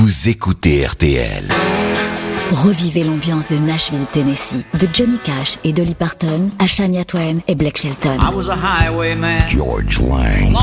vous 0.00 0.30
écoutez 0.30 0.86
RTL. 0.86 1.44
Revivez 2.52 3.04
l'ambiance 3.04 3.46
de 3.48 3.56
Nashville, 3.56 4.06
Tennessee, 4.10 4.64
de 4.78 4.88
Johnny 4.90 5.18
Cash 5.18 5.58
et 5.62 5.74
Dolly 5.74 5.94
Parton 5.94 6.48
à 6.58 6.66
Shania 6.66 7.04
Twain 7.04 7.40
et 7.46 7.54
Blake 7.54 7.76
Shelton. 7.76 8.16
I 8.18 8.34
was 8.34 8.48
a 8.48 8.56
highwayman. 8.56 9.42
George 9.50 10.00
Lang. 10.00 10.56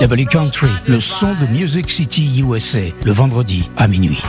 W 0.00 0.24
Country, 0.26 0.68
le 0.86 1.00
son 1.00 1.34
de 1.34 1.46
Music 1.46 1.90
City 1.90 2.44
USA, 2.48 2.92
le 3.04 3.10
vendredi 3.10 3.68
à 3.76 3.88
minuit. 3.88 4.22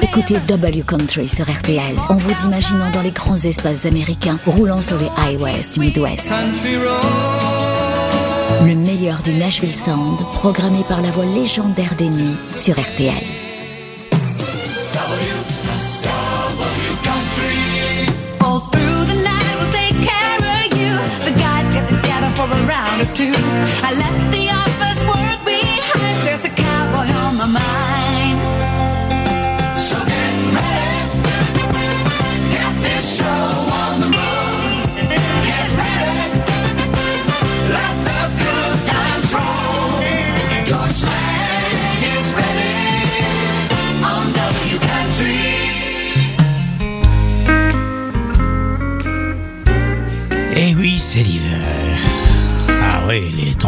Écoutez 0.00 0.38
W 0.46 0.84
Country 0.86 1.28
sur 1.28 1.50
RTL 1.50 1.96
en 2.08 2.18
vous 2.18 2.46
imaginant 2.46 2.90
dans 2.90 3.02
les 3.02 3.10
grands 3.10 3.34
espaces 3.34 3.84
américains 3.84 4.38
roulant 4.46 4.80
sur 4.80 4.96
les 4.96 5.10
highways 5.18 5.72
du 5.74 5.80
Midwest. 5.80 6.28
Country 6.28 6.76
road. 6.76 7.02
Le 8.64 8.76
meilleur 8.76 9.22
du 9.24 9.34
Nashville 9.34 9.74
Sound, 9.74 10.20
programmé 10.34 10.84
par 10.88 11.02
la 11.02 11.10
voix 11.10 11.26
légendaire 11.26 11.96
des 11.96 12.08
nuits 12.08 12.36
sur 12.54 12.80
RTL. 12.80 13.45
Or 23.00 23.04
two. 23.14 23.32
I 23.88 23.92
left 23.92 24.32
the 24.32 24.45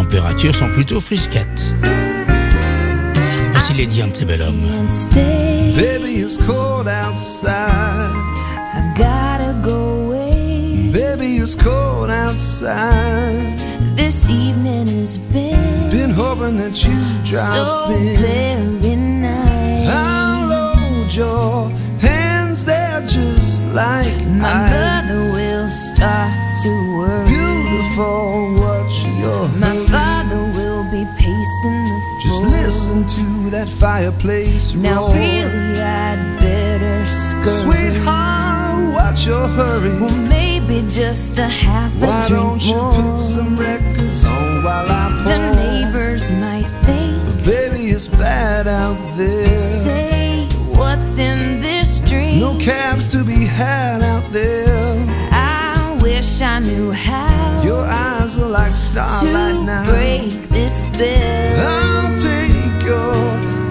températures 0.08 0.54
sont 0.54 0.68
plutôt 0.70 1.00
frisquettes. 1.00 1.74
Voici 3.52 3.74
Lady 3.74 4.02
Antebellum. 4.02 4.54
and 4.80 4.88
stay. 4.88 5.72
Baby, 5.76 6.20
it's 6.24 6.38
cold 6.38 6.88
outside. 6.88 8.10
I've 8.74 8.96
gotta 8.96 9.52
go 9.62 10.06
away. 10.06 10.90
Baby, 10.92 11.36
it's 11.42 11.54
cold 11.54 12.10
outside. 12.10 13.58
This 13.96 14.28
evening 14.30 14.86
has 14.86 15.18
been 15.18 15.90
Been 15.90 16.10
hoping 16.10 16.56
that 16.56 16.82
you 16.82 16.96
drop 17.30 17.54
so 17.54 17.94
in. 17.94 18.16
very 18.16 18.96
nice. 18.96 19.88
I'll 19.90 20.74
hold 20.74 21.14
your 21.14 21.70
hands 22.00 22.64
there 22.64 23.02
just 23.02 23.62
like 23.74 24.08
My 24.38 24.48
ice. 24.48 24.70
mother 24.72 25.32
will 25.34 25.70
start 25.70 26.32
to 26.62 26.70
worry. 26.98 27.27
Just 32.38 32.50
listen 32.52 33.04
to 33.06 33.50
that 33.50 33.68
fireplace 33.68 34.72
roar. 34.74 34.82
Now 34.84 35.12
really 35.12 35.80
I'd 35.80 36.38
better 36.38 37.06
scurry. 37.06 37.62
Sweetheart, 37.64 38.94
what's 38.94 39.26
your 39.26 39.48
hurry? 39.48 39.90
Well, 40.00 40.16
maybe 40.28 40.82
just 40.88 41.38
a 41.38 41.48
half 41.48 41.92
a 42.00 42.06
Why 42.06 42.28
drink 42.28 42.42
don't 42.44 42.62
you 42.64 42.74
more. 42.76 42.92
put 42.92 43.18
some 43.18 43.56
records 43.56 44.24
on 44.24 44.62
while 44.62 44.86
I 44.88 45.20
pour? 45.24 45.32
the 45.32 45.54
neighbors 45.56 46.30
might 46.30 46.68
think, 46.86 47.24
but 47.24 47.44
Baby, 47.44 47.90
it's 47.90 48.06
bad 48.06 48.68
out 48.68 48.96
there. 49.16 49.58
say, 49.58 50.46
what's 50.76 51.18
in 51.18 51.60
this 51.60 51.98
drink? 52.00 52.38
No 52.40 52.56
cabs 52.60 53.08
to 53.12 53.24
be 53.24 53.44
had 53.46 54.00
out 54.02 54.30
there. 54.32 54.94
I 55.32 55.98
wish 56.00 56.40
I 56.40 56.60
knew 56.60 56.92
how 56.92 57.62
Your 57.64 57.84
eyes 57.84 58.38
are 58.38 58.48
like 58.48 58.76
starlight 58.76 59.54
to 59.56 59.62
now. 59.64 59.84
break 59.90 60.30
this 60.50 60.86
I'll 61.00 62.18
take 62.18 62.82
your 62.84 63.14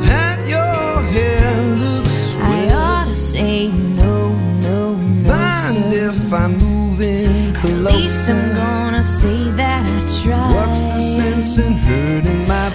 hat, 0.09 0.39
your 0.47 1.01
hair 1.11 1.61
looks 1.83 2.35
I 2.35 2.67
swell. 2.67 2.79
ought 2.79 3.05
to 3.09 3.15
say 3.15 3.67
no, 3.67 4.33
no, 4.61 4.95
no, 4.95 5.29
Mind 5.29 5.93
if 5.93 6.31
I'm 6.33 6.57
moving 6.57 7.53
At 7.55 7.69
least? 7.83 8.29
I'm 8.29 8.55
gonna 8.55 9.03
say 9.03 9.51
that 9.51 9.83
I 9.85 10.23
tried. 10.23 10.55
What's 10.55 10.81
the 10.83 10.99
sense 10.99 11.57
in 11.57 11.73
hurting 11.73 12.47
my 12.47 12.69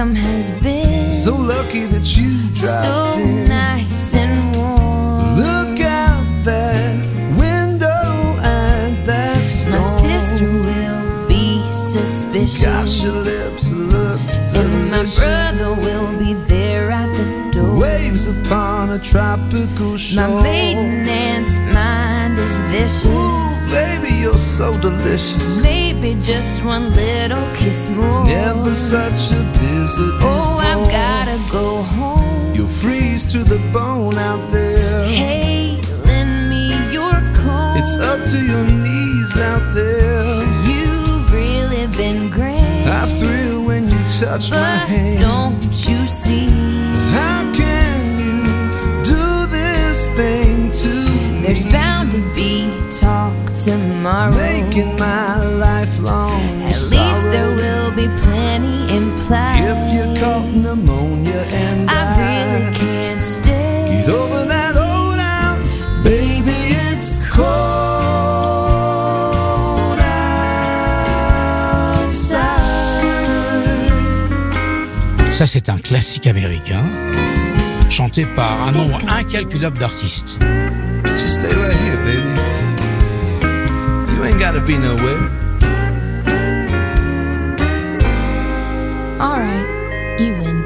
welcome 0.00 0.14
has 0.14 0.50
been 0.62 1.12
So 1.12 1.34
lucky 1.36 1.84
that 1.86 2.16
you 2.16 2.30
dropped 2.54 3.16
so 3.16 3.20
in. 3.20 3.48
nice 3.48 4.14
and 4.14 4.56
warm. 4.56 5.36
Look 5.36 5.80
out 5.80 6.24
that 6.44 6.96
window 7.36 8.38
at 8.40 9.04
that 9.04 9.50
storm. 9.50 9.76
My 9.76 10.00
sister 10.00 10.46
will 10.46 11.28
be 11.28 11.60
suspicious. 11.72 12.64
Gosh, 12.64 13.02
your 13.02 13.12
lips 13.12 13.70
look 13.70 14.20
delicious. 14.50 14.54
and 14.54 14.90
my 14.90 15.04
brother 15.18 15.74
will 15.74 16.18
be 16.18 16.32
there 16.48 16.90
at 16.90 17.12
the 17.14 17.50
door. 17.52 17.78
Waves 17.78 18.26
upon 18.26 18.90
a 18.90 18.98
tropical 18.98 19.98
shore. 19.98 20.28
My 20.28 20.42
maiden 20.42 21.08
aunt's 21.08 21.52
mind 21.74 22.09
is 22.44 22.58
vicious. 22.72 23.06
Ooh, 23.06 23.72
baby, 23.72 24.12
you're 24.22 24.36
so 24.58 24.66
delicious. 24.80 25.62
Maybe 25.62 26.16
just 26.22 26.64
one 26.64 26.86
little 26.94 27.46
kiss 27.54 27.80
more. 27.90 28.24
Never 28.24 28.74
such 28.74 29.22
a 29.32 29.42
visit 29.60 30.12
Oh, 30.22 30.58
I've 30.70 30.86
gotta 30.90 31.38
go 31.52 31.82
home. 31.82 32.54
You'll 32.54 32.66
freeze 32.82 33.24
to 33.32 33.38
the 33.44 33.58
bone 33.72 34.16
out 34.18 34.42
there. 34.52 35.04
Hey, 35.06 35.80
lend 36.06 36.50
me 36.50 36.64
your 36.92 37.12
coat. 37.42 37.74
It's 37.80 37.96
up 38.10 38.20
to 38.32 38.38
your 38.52 38.64
knees 38.64 39.32
out 39.50 39.66
there. 39.74 40.44
You've 40.70 41.32
really 41.32 41.86
been 41.96 42.30
great. 42.30 42.84
I 43.00 43.06
thrill 43.18 43.64
when 43.66 43.84
you 43.88 43.98
touch 44.20 44.50
my 44.50 44.58
but 44.58 44.88
hand. 44.88 45.20
don't 45.20 45.88
you 45.88 46.06
see? 46.06 46.48
Tomorrow. 54.00 54.34
making 54.34 54.96
my 54.96 55.36
lifelong 55.44 56.40
At 56.64 56.80
least 56.90 57.24
there 57.34 57.54
will 57.54 57.90
be 57.92 58.08
plenty 58.24 58.96
implied. 58.96 59.64
If 59.72 59.92
you 59.94 60.04
caught 60.20 60.46
pneumonia 60.64 61.42
and 61.62 61.90
I 61.90 61.92
really 62.20 62.74
can't 62.76 63.20
stay. 63.20 64.04
get 64.06 64.08
over 64.08 64.44
that 64.46 64.74
old 64.76 65.18
out, 65.20 65.58
baby, 66.02 66.58
it's 66.88 67.18
cold 67.28 67.50
outside. 72.08 72.48
Ça, 75.32 75.46
c'est 75.46 75.68
un 75.68 75.78
classique 75.78 76.26
américain, 76.26 76.84
chanté 77.90 78.26
par 78.26 78.62
un 78.62 78.72
nombre 78.72 78.98
incalculable 79.08 79.78
d'artistes. 79.78 80.38
Just 81.18 81.40
stay 81.40 81.54
right 81.54 81.76
here, 81.84 81.96
baby. 82.04 82.39
Be 84.66 84.76
nowhere. 84.76 85.18
All 89.18 89.38
right, 89.38 90.16
you 90.20 90.34
win. 90.34 90.64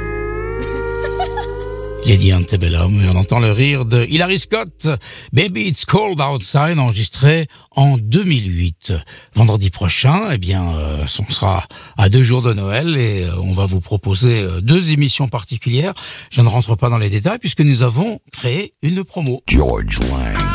Lady 2.04 2.34
Antebellum, 2.34 3.00
et 3.00 3.08
on 3.08 3.16
entend 3.16 3.38
le 3.38 3.52
rire 3.52 3.84
de 3.84 4.04
Hilary 4.04 4.38
Scott, 4.38 4.88
Baby 5.32 5.68
It's 5.68 5.84
Cold 5.84 6.20
Outside, 6.20 6.78
enregistré 6.78 7.46
en 7.70 7.96
2008. 7.96 8.92
Vendredi 9.34 9.70
prochain, 9.70 10.30
eh 10.32 10.38
bien, 10.38 10.68
euh, 10.74 11.06
on 11.20 11.32
sera 11.32 11.64
à 11.96 12.08
deux 12.08 12.22
jours 12.22 12.42
de 12.42 12.52
Noël 12.52 12.96
et 12.96 13.24
euh, 13.24 13.36
on 13.38 13.52
va 13.52 13.64
vous 13.64 13.80
proposer 13.80 14.42
euh, 14.42 14.60
deux 14.60 14.90
émissions 14.90 15.28
particulières. 15.28 15.94
Je 16.30 16.42
ne 16.42 16.48
rentre 16.48 16.76
pas 16.76 16.90
dans 16.90 16.98
les 16.98 17.10
détails 17.10 17.38
puisque 17.38 17.60
nous 17.60 17.82
avons 17.82 18.20
créé 18.32 18.74
une 18.82 19.02
promo. 19.02 19.40
George 19.46 19.98
Lang. 20.10 20.53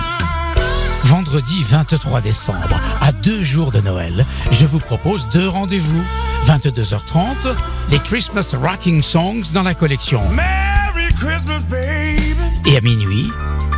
Vendredi 1.09 1.63
23 1.63 2.21
décembre, 2.21 2.79
à 3.01 3.11
deux 3.11 3.41
jours 3.41 3.71
de 3.71 3.81
Noël, 3.81 4.27
je 4.51 4.67
vous 4.67 4.77
propose 4.77 5.27
deux 5.33 5.50
rendez-vous. 5.50 6.03
22h30, 6.45 7.56
les 7.89 7.97
Christmas 7.97 8.45
Rocking 8.53 9.01
Songs 9.01 9.41
dans 9.51 9.63
la 9.63 9.73
collection. 9.73 10.21
Merry 10.29 11.07
Christmas, 11.19 11.61
baby. 11.67 12.21
Et 12.67 12.77
à 12.77 12.81
minuit, 12.81 13.31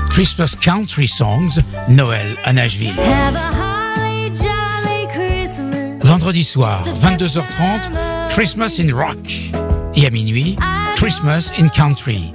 Christmas 0.10 0.56
Country 0.62 1.08
Songs, 1.08 1.62
Noël 1.88 2.36
à 2.44 2.52
Nashville. 2.52 3.00
Have 3.00 3.38
a 3.38 3.96
holly 3.96 4.36
jolly 4.36 5.08
Christmas. 5.08 6.00
Vendredi 6.04 6.44
soir, 6.44 6.84
22h30, 7.02 7.92
Christmas 8.32 8.78
in 8.78 8.94
Rock. 8.94 9.52
Et 9.96 10.06
à 10.06 10.10
minuit, 10.10 10.58
Christmas 10.98 11.50
in 11.58 11.70
Country 11.70 12.34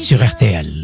sur 0.00 0.26
RTL. 0.26 0.77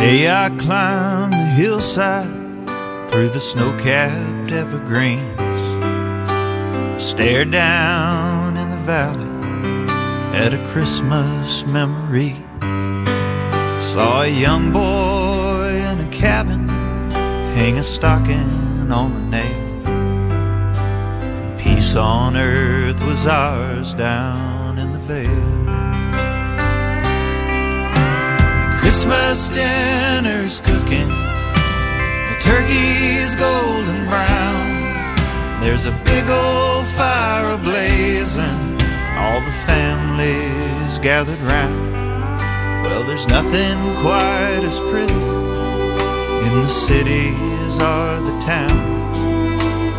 Today 0.00 0.30
I 0.30 0.48
climbed 0.56 1.34
the 1.34 1.44
hillside 1.60 2.26
through 3.10 3.28
the 3.28 3.38
snow-capped 3.38 4.50
evergreens. 4.50 5.38
I 5.38 6.96
stared 6.96 7.50
down 7.50 8.56
in 8.56 8.70
the 8.70 8.78
valley 8.78 9.28
at 10.34 10.54
a 10.54 10.66
Christmas 10.68 11.66
memory. 11.66 12.34
Saw 13.78 14.22
a 14.22 14.26
young 14.26 14.72
boy 14.72 15.68
in 15.68 16.00
a 16.00 16.08
cabin 16.10 16.66
hang 17.52 17.76
a 17.76 17.82
stocking 17.82 18.90
on 18.90 19.12
a 19.12 19.20
nail. 19.28 19.60
Peace 21.58 21.94
on 21.94 22.38
earth 22.38 23.02
was 23.02 23.26
ours 23.26 23.92
down 23.92 24.78
in 24.78 24.92
the 24.92 24.98
vale. 25.00 25.49
Christmas 28.90 29.50
dinner's 29.50 30.60
cooking. 30.62 31.06
The 31.06 32.36
turkey's 32.40 33.36
golden 33.36 34.04
brown. 34.06 35.60
There's 35.60 35.86
a 35.86 35.92
big 36.04 36.28
old 36.28 36.84
fire 36.98 37.56
ablazing. 37.56 38.82
All 39.16 39.40
the 39.42 39.56
families 39.64 40.98
gathered 40.98 41.38
round. 41.38 41.92
Well, 42.84 43.04
there's 43.04 43.28
nothing 43.28 43.78
quite 44.02 44.64
as 44.64 44.80
pretty 44.80 45.22
in 46.46 46.54
the 46.60 46.66
cities 46.66 47.78
or 47.78 48.20
the 48.28 48.36
towns 48.42 49.14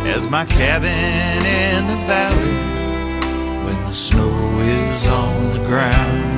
as 0.06 0.28
my 0.28 0.44
cabin 0.44 0.90
in 0.90 1.86
the 1.86 1.96
valley 2.04 3.64
when 3.64 3.84
the 3.86 3.90
snow 3.90 4.58
is 4.60 5.06
on 5.06 5.54
the 5.54 5.64
ground. 5.66 6.31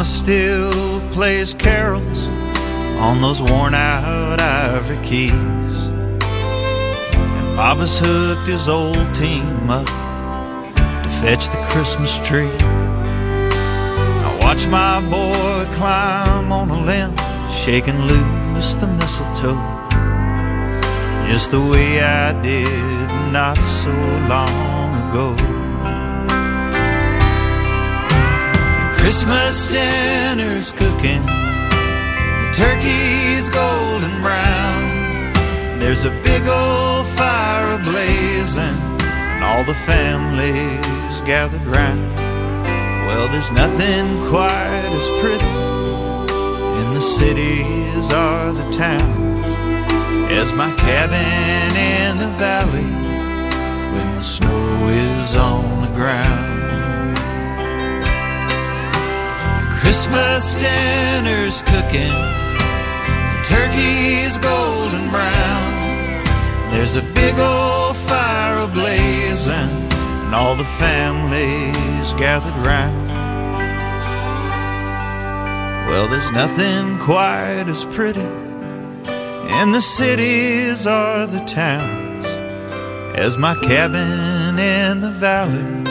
Mama 0.00 0.08
still 0.08 1.10
plays 1.10 1.52
carols 1.52 2.26
on 2.98 3.20
those 3.20 3.42
worn 3.42 3.74
out 3.74 4.40
ivory 4.40 4.96
keys. 5.04 5.32
And 6.24 7.54
Baba's 7.54 7.98
hooked 7.98 8.48
his 8.48 8.70
old 8.70 9.14
team 9.14 9.68
up 9.68 9.84
to 9.84 11.08
fetch 11.20 11.50
the 11.50 11.62
Christmas 11.68 12.16
tree. 12.26 12.48
I 14.24 14.38
watch 14.40 14.66
my 14.68 15.02
boy 15.02 15.70
climb 15.70 16.50
on 16.50 16.70
a 16.70 16.80
limb, 16.80 17.14
shaking 17.50 18.00
loose 18.06 18.76
the 18.76 18.86
mistletoe. 18.86 19.60
Just 21.28 21.50
the 21.50 21.60
way 21.60 22.02
I 22.02 22.32
did 22.40 23.32
not 23.34 23.58
so 23.58 23.92
long 24.30 25.10
ago. 25.10 25.49
Christmas 29.10 29.66
dinner's 29.66 30.70
cooking. 30.70 31.26
The 31.26 32.52
turkey's 32.54 33.48
golden 33.48 34.22
brown. 34.22 35.32
There's 35.80 36.04
a 36.04 36.10
big 36.22 36.46
old 36.46 37.08
fire 37.18 37.76
ablazing, 37.76 38.78
and 39.02 39.42
all 39.42 39.64
the 39.64 39.74
families 39.74 41.20
gathered 41.22 41.66
round. 41.66 42.14
Well, 43.08 43.26
there's 43.32 43.50
nothing 43.50 44.06
quite 44.28 44.92
as 44.94 45.08
pretty 45.20 45.54
in 46.80 46.94
the 46.94 47.00
cities 47.00 48.12
or 48.12 48.52
the 48.52 48.70
towns 48.70 49.46
as 50.30 50.52
my 50.52 50.72
cabin 50.76 51.76
in 51.76 52.16
the 52.16 52.30
valley 52.38 52.92
when 53.92 54.14
the 54.14 54.22
snow 54.22 54.86
is 54.86 55.34
on 55.34 55.80
the 55.80 55.92
ground. 55.96 56.59
Christmas 59.90 60.54
dinner's 60.54 61.62
cooking. 61.62 62.14
The 63.32 63.42
turkey's 63.42 64.38
golden 64.38 65.10
brown. 65.10 66.24
There's 66.70 66.94
a 66.94 67.02
big 67.02 67.36
old 67.40 67.96
fire 67.96 68.68
ablazing, 68.68 69.90
and 69.90 70.32
all 70.32 70.54
the 70.54 70.70
families 70.78 72.12
gathered 72.12 72.54
round. 72.64 73.08
Well, 75.88 76.06
there's 76.06 76.30
nothing 76.30 76.96
quite 77.00 77.64
as 77.66 77.84
pretty 77.84 78.20
in 78.20 79.72
the 79.72 79.80
cities 79.80 80.86
or 80.86 81.26
the 81.26 81.44
towns 81.48 82.24
as 83.16 83.36
my 83.36 83.56
cabin 83.56 84.56
in 84.56 85.00
the 85.00 85.10
valley 85.10 85.82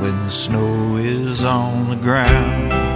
when 0.00 0.16
the 0.22 0.30
snow 0.30 0.94
is 0.98 1.42
on 1.42 1.90
the 1.90 1.96
ground. 1.96 2.87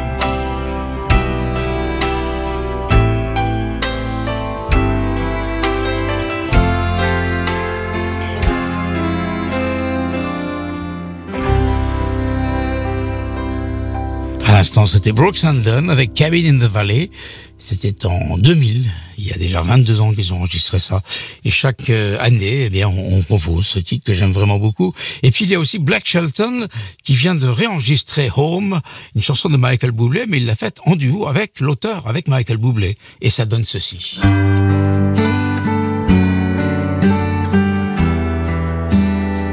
L'instant, 14.63 14.87
c'était 14.87 15.11
Brooks 15.11 15.43
and 15.43 15.55
Dunn 15.55 15.91
avec 15.91 16.15
Cabin 16.15 16.45
in 16.45 16.57
the 16.57 16.71
Valley. 16.71 17.11
C'était 17.59 18.07
en 18.07 18.39
2000. 18.39 18.89
Il 19.19 19.27
y 19.27 19.33
a 19.33 19.37
déjà 19.37 19.61
22 19.61 20.01
ans 20.01 20.13
qu'ils 20.13 20.33
ont 20.33 20.37
enregistré 20.37 20.79
ça. 20.79 21.03
Et 21.45 21.51
chaque 21.51 21.91
euh, 21.91 22.17
année, 22.21 22.67
eh 22.67 22.71
bien, 22.71 22.87
on, 22.87 23.23
propose 23.23 23.67
ce 23.67 23.81
titre 23.81 24.05
que 24.05 24.13
j'aime 24.13 24.31
vraiment 24.31 24.61
beaucoup. 24.61 24.95
Et 25.25 25.33
puis, 25.33 25.47
il 25.47 25.51
y 25.51 25.57
a 25.57 25.59
aussi 25.59 25.81
Black 25.81 26.07
Shelton 26.07 26.69
qui 27.03 27.15
vient 27.15 27.35
de 27.35 27.49
réenregistrer 27.49 28.31
Home, 28.37 28.81
une 29.17 29.23
chanson 29.23 29.49
de 29.49 29.57
Michael 29.57 29.91
Bublé, 29.91 30.27
mais 30.29 30.37
il 30.37 30.47
l'a 30.47 30.55
faite 30.55 30.79
en 30.87 30.95
duo 30.95 31.27
avec 31.27 31.59
l'auteur, 31.59 32.07
avec 32.07 32.29
Michael 32.29 32.59
Bublé. 32.59 32.95
Et 33.21 33.31
ça 33.31 33.47
donne 33.47 33.65
ceci. 33.67 34.21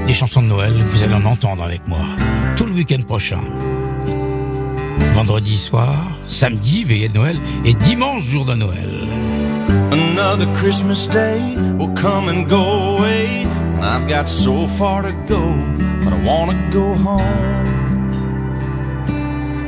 Des 0.06 0.14
chansons 0.14 0.44
de 0.44 0.48
Noël, 0.48 0.74
vous 0.74 1.02
allez 1.02 1.16
en 1.16 1.26
entendre 1.26 1.64
avec 1.64 1.88
moi 1.88 2.06
tout 2.56 2.66
le 2.68 2.74
week-end 2.74 3.02
prochain. 3.08 3.42
Vendredi 5.20 5.58
soir, 5.58 5.98
samedi, 6.30 6.86
veillée 6.86 7.10
de 7.10 7.18
Noël, 7.18 7.36
et 7.66 7.74
dimanche, 7.74 8.24
jour 8.24 8.46
de 8.46 8.56
Noël. 8.56 9.06
Another 9.92 10.46
Christmas 10.54 11.08
day 11.08 11.42
will 11.78 11.94
come 11.94 12.30
and 12.30 12.48
go 12.48 12.96
away. 12.96 13.44
And 13.44 13.84
I've 13.84 14.08
got 14.08 14.30
so 14.30 14.66
far 14.66 15.02
to 15.02 15.12
go, 15.28 15.42
but 16.06 16.14
I 16.14 16.24
wanna 16.24 16.56
go 16.72 16.96
home. 16.96 17.20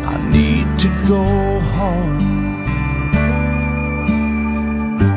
I 0.06 0.18
need 0.32 0.68
to 0.80 0.88
go 1.06 1.26
home. 1.76 2.64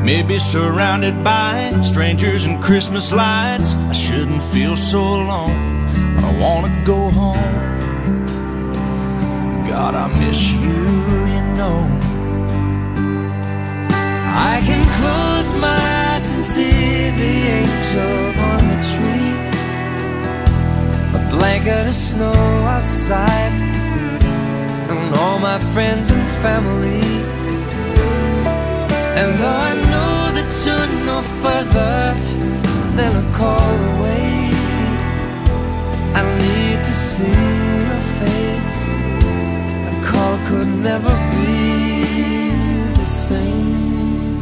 Maybe 0.05 0.41
surrounded 0.41 1.23
by 1.23 1.81
strangers 1.83 2.45
and 2.45 2.61
Christmas 2.61 3.12
lights, 3.12 3.76
I 3.88 3.93
shouldn't 3.93 4.43
feel 4.43 4.75
so 4.75 4.99
alone, 5.00 5.87
but 6.17 6.25
I 6.25 6.37
wanna 6.41 6.75
go 6.85 7.09
home. 7.12 7.84
God, 9.75 9.97
I 9.97 10.07
miss 10.21 10.52
you, 10.52 10.83
you 11.35 11.43
know. 11.59 11.81
I 14.52 14.62
can 14.69 14.83
close 14.99 15.52
my 15.54 15.81
eyes 16.11 16.31
and 16.31 16.45
see 16.45 17.11
the 17.23 17.35
angel 17.59 18.16
on 18.50 18.61
the 18.71 18.78
tree. 18.90 19.35
A 21.19 21.23
blanket 21.28 21.88
of 21.88 21.95
snow 22.09 22.38
outside, 22.75 23.54
and 24.90 25.16
all 25.19 25.40
my 25.40 25.59
friends 25.73 26.09
and 26.14 26.25
family. 26.45 27.11
And 29.19 29.28
though 29.40 29.61
I 29.71 29.75
know 29.90 30.16
that 30.37 30.50
you're 30.64 30.90
no 31.11 31.19
further 31.43 31.97
than 32.97 33.12
a 33.25 33.26
call 33.38 33.75
away, 33.90 34.50
I 36.21 36.23
need 36.45 36.78
to 36.88 36.93
see 36.93 37.38
your 37.88 38.02
face. 38.21 38.45
Could 40.47 40.69
never 40.91 41.15
be 41.33 42.13
the 43.01 43.07
same. 43.07 44.41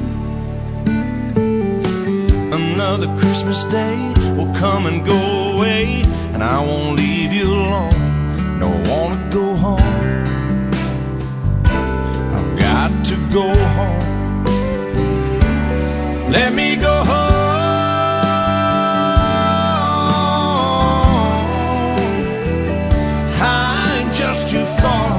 Another 2.53 3.09
Christmas 3.19 3.65
day 3.67 3.97
will 4.37 4.53
come 4.55 4.87
and 4.87 5.07
go 5.07 5.21
away, 5.53 6.03
and 6.33 6.43
I 6.43 6.59
won't 6.61 6.97
leave 6.97 7.33
you 7.33 7.49
alone. 7.55 7.99
No, 8.59 8.69
I 8.69 8.83
wanna 8.91 9.31
go 9.31 9.55
home. 9.55 9.81
I've 12.37 12.53
got 12.59 12.91
to 13.07 13.17
go 13.39 13.47
home. 13.79 14.45
Let 16.31 16.53
me 16.55 16.77
go 16.77 17.05
home. 17.05 17.33
Just 24.13 24.49
too 24.51 24.65
far 24.81 25.12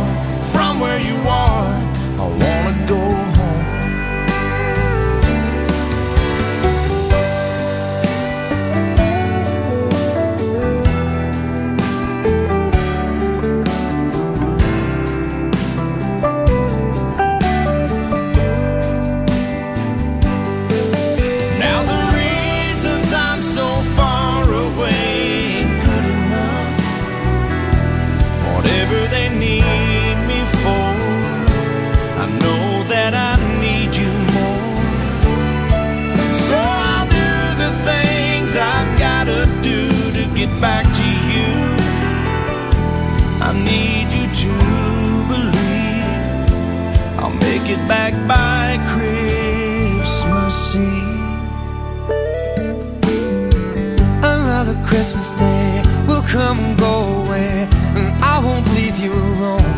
Christmas 55.04 55.34
day 55.34 55.82
will 56.08 56.22
come 56.22 56.58
and 56.60 56.80
go 56.80 57.26
away, 57.26 57.68
and 57.98 58.08
I 58.24 58.40
won't 58.40 58.66
leave 58.74 58.98
you 58.98 59.12
alone. 59.12 59.76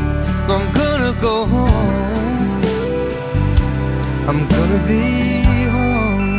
I'm 0.54 0.72
gonna 0.72 1.20
go 1.20 1.46
home. 1.48 2.62
I'm 4.30 4.48
gonna 4.48 4.82
be 4.86 5.34
home. 5.76 6.38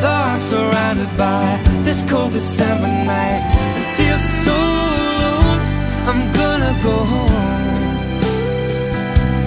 Though 0.00 0.22
I'm 0.30 0.40
surrounded 0.40 1.14
by 1.18 1.60
this 1.84 2.02
cold 2.08 2.32
December 2.32 2.88
night, 3.04 3.44
it 3.80 3.88
feels 3.98 4.26
so 4.46 4.56
alone. 4.56 5.60
I'm 6.08 6.22
gonna 6.40 6.72
go 6.82 6.96
home. 7.12 7.76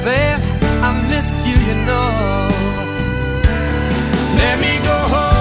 Babe, 0.05 0.41
I 0.87 0.89
miss 1.09 1.47
you, 1.47 1.57
you 1.67 1.77
know. 1.87 2.47
Let 4.37 4.55
me 4.61 4.77
go 4.85 4.97
home. 5.15 5.36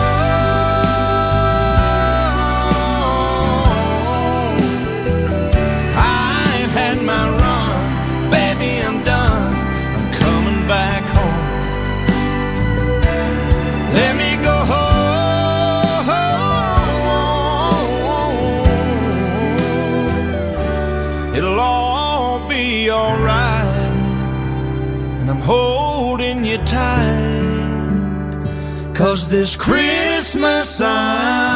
Cause 29.17 29.29
this 29.29 29.57
Christmas 29.57 30.79
I'm 30.79 31.56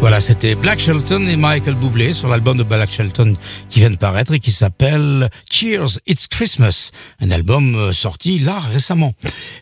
Voilà, 0.00 0.22
c'était 0.22 0.54
Black 0.54 0.80
Shelton 0.80 1.26
et 1.26 1.36
Michael 1.36 1.74
Bublé 1.74 2.14
sur 2.14 2.28
l'album 2.28 2.56
de 2.56 2.62
Black 2.62 2.90
Shelton 2.90 3.36
qui 3.68 3.80
vient 3.80 3.90
de 3.90 3.96
paraître 3.96 4.32
et 4.32 4.40
qui 4.40 4.50
s'appelle 4.50 5.28
Cheers, 5.50 6.00
It's 6.06 6.26
Christmas, 6.26 6.90
un 7.20 7.30
album 7.30 7.74
euh, 7.74 7.92
sorti 7.92 8.38
là 8.38 8.58
récemment. 8.60 9.12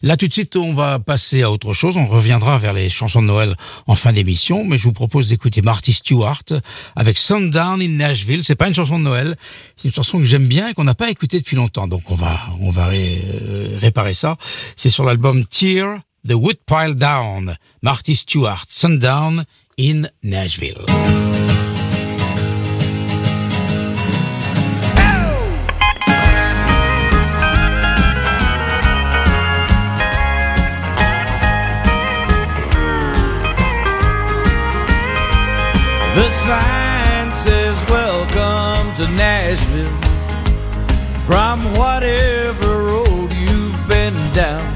Là 0.02 0.16
tout 0.16 0.28
de 0.28 0.32
suite, 0.32 0.54
on 0.54 0.72
va 0.72 1.00
passer 1.00 1.42
à 1.42 1.50
autre 1.50 1.72
chose. 1.72 1.96
On 1.96 2.06
reviendra 2.06 2.56
vers 2.58 2.72
les 2.72 2.88
chansons 2.88 3.20
de 3.20 3.26
Noël 3.26 3.56
en 3.88 3.96
fin 3.96 4.12
d'émission, 4.12 4.64
mais 4.64 4.78
je 4.78 4.84
vous 4.84 4.92
propose 4.92 5.26
d'écouter 5.26 5.60
Marty 5.60 5.92
Stewart 5.92 6.44
avec 6.94 7.18
Sundown 7.18 7.82
in 7.82 7.88
Nashville. 7.88 8.44
C'est 8.44 8.54
pas 8.54 8.68
une 8.68 8.74
chanson 8.74 9.00
de 9.00 9.04
Noël, 9.04 9.36
c'est 9.76 9.88
une 9.88 9.94
chanson 9.94 10.18
que 10.18 10.26
j'aime 10.26 10.46
bien 10.46 10.68
et 10.68 10.74
qu'on 10.74 10.84
n'a 10.84 10.94
pas 10.94 11.10
écoutée 11.10 11.40
depuis 11.40 11.56
longtemps. 11.56 11.88
Donc 11.88 12.12
on 12.12 12.14
va 12.14 12.38
on 12.60 12.70
va 12.70 12.90
euh, 12.90 13.76
réparer 13.80 14.14
ça. 14.14 14.36
C'est 14.76 14.90
sur 14.90 15.04
l'album 15.04 15.44
Tear 15.44 15.98
The 16.28 16.34
Woodpile 16.34 16.94
Down, 16.94 17.56
Marty 17.82 18.14
Stewart, 18.14 18.66
Sundown 18.68 19.44
in 19.78 20.10
Nashville. 20.22 20.84
The 36.14 36.30
sign 36.30 37.32
says 37.32 37.88
welcome 37.88 38.92
to 38.96 39.06
Nashville 39.12 40.00
From 41.24 41.60
whatever 41.76 42.82
road 42.82 43.32
you've 43.32 43.88
been 43.88 44.16
down 44.34 44.74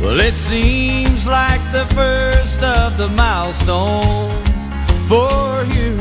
Well 0.00 0.20
it 0.20 0.34
seems 0.34 1.09
like 1.26 1.62
the 1.72 1.86
first 1.94 2.62
of 2.62 2.96
the 2.96 3.08
milestones 3.16 4.60
For 5.08 5.64
you 5.74 5.92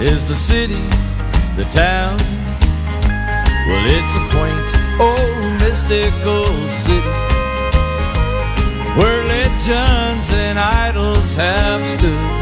is 0.00 0.26
the 0.28 0.34
city, 0.34 0.84
the 1.56 1.66
town 1.72 2.16
Well 3.66 3.86
it's 3.96 4.12
a 4.20 4.24
quaint 4.34 4.68
old 4.98 5.60
mystical 5.60 6.46
city 6.84 7.16
Where 8.98 9.22
legends 9.24 10.28
and 10.32 10.58
idols 10.58 11.36
have 11.36 11.86
stood 11.86 12.40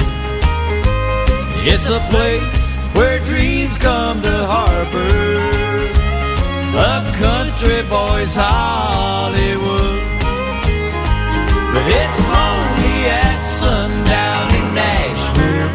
it's 1.70 1.88
a 1.90 2.00
place 2.08 2.68
where 2.94 3.18
dreams 3.20 3.76
come 3.76 4.22
to 4.22 4.36
harbor. 4.46 5.08
A 6.78 7.04
country 7.18 7.82
boy's 7.90 8.34
Hollywood. 8.34 9.97
It's 11.90 12.20
lonely 12.28 12.98
at 13.08 13.40
sundown 13.60 14.46
in 14.58 14.66
Nashville. 14.76 15.72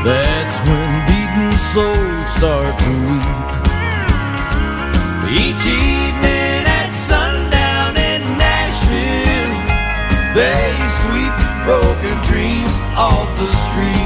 That's 0.00 0.56
when 0.64 0.88
beaten 1.08 1.52
souls 1.72 2.28
start 2.32 2.72
to 2.84 2.92
weep. 3.08 3.44
Each 5.28 5.64
evening 5.66 6.64
at 6.80 6.90
sundown 7.04 7.92
in 8.00 8.22
Nashville, 8.40 9.52
they 10.32 10.72
sweep 11.04 11.36
broken 11.68 12.16
dreams 12.24 12.72
off 12.96 13.28
the 13.36 13.48
street. 13.68 14.03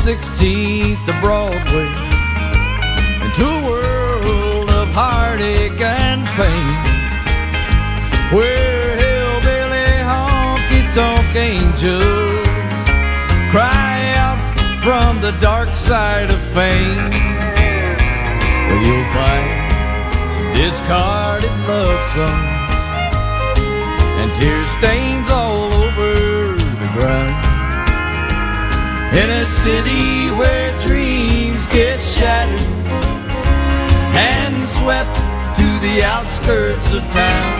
16th 0.00 1.06
of 1.08 1.20
Broadway 1.20 1.84
into 3.20 3.44
a 3.44 3.62
world 3.68 4.70
of 4.70 4.88
heartache 4.96 5.78
and 5.78 6.24
pain 6.40 6.80
where 8.32 8.96
hillbilly 8.96 9.92
honky 10.08 10.80
tonk 10.96 11.36
angels 11.36 12.48
cry 13.52 14.14
out 14.16 14.40
from 14.82 15.20
the 15.20 15.38
dark 15.42 15.68
side 15.76 16.30
of 16.30 16.40
fame. 16.56 17.10
Where 18.68 18.80
you'll 18.80 19.04
find 19.12 19.72
some 20.32 20.54
discarded 20.56 21.50
love 21.68 22.02
songs 22.14 23.60
and 24.16 24.30
tear 24.40 24.64
stains 24.64 25.28
all 25.28 25.70
over 25.74 26.54
the 26.54 26.90
ground. 26.94 27.49
In 29.12 29.28
a 29.28 29.44
city 29.44 30.30
where 30.38 30.70
dreams 30.82 31.66
get 31.66 32.00
shattered 32.00 32.62
and 34.14 34.56
swept 34.56 35.16
to 35.58 35.66
the 35.82 36.04
outskirts 36.04 36.92
of 36.94 37.02
town. 37.10 37.58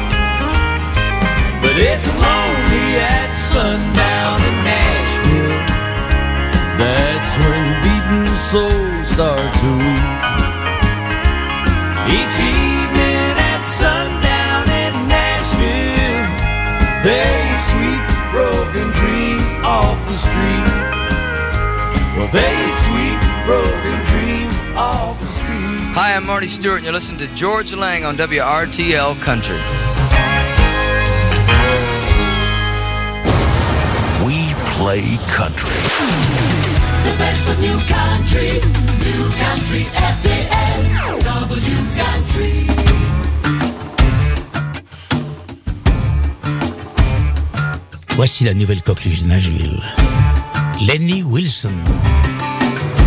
But 1.61 1.75
it's 1.75 2.07
lonely 2.15 2.89
at 3.03 3.31
sundown 3.51 4.39
in 4.47 4.57
Nashville. 4.63 5.61
That's 6.79 7.31
when 7.43 7.65
beaten 7.83 8.27
souls 8.49 9.09
start 9.11 9.51
to 9.61 9.71
weep. 9.83 10.07
Each 12.15 12.39
evening 12.39 13.35
at 13.51 13.63
sundown 13.75 14.65
in 14.71 14.93
Nashville, 15.11 16.27
they 17.03 17.35
sweep 17.69 18.05
broken 18.31 18.87
dreams 19.03 19.67
off 19.67 19.99
the 20.07 20.15
street. 20.15 20.90
Well, 22.21 22.29
they 22.33 22.71
sweep 22.85 23.19
broken 23.47 23.97
dreams 24.13 24.53
off 24.77 25.19
the 25.21 25.25
street. 25.25 25.97
Hi, 25.97 26.15
I'm 26.15 26.27
Marty 26.27 26.47
Stuart, 26.47 26.77
and 26.77 26.85
you're 26.85 26.93
listening 26.93 27.19
to 27.21 27.35
Georges 27.35 27.75
Lang 27.75 28.05
on 28.05 28.19
WRTL 28.19 29.19
Country. 29.23 29.57
We 34.23 34.53
play 34.77 35.17
country. 35.33 35.71
The 37.09 37.17
best 37.17 37.49
of 37.49 37.59
new 37.59 37.79
country, 37.89 38.61
new 39.01 39.25
country 39.41 39.85
FDL, 39.97 41.25
W 41.25 41.81
country. 42.05 42.69
Voici 48.15 48.45
la 48.45 48.53
nouvelle 48.53 48.83
coqueluche 48.83 49.23
de 49.23 49.27
Nashville. 49.27 50.20
Lainey 50.81 51.23
Wilson. 51.23 51.85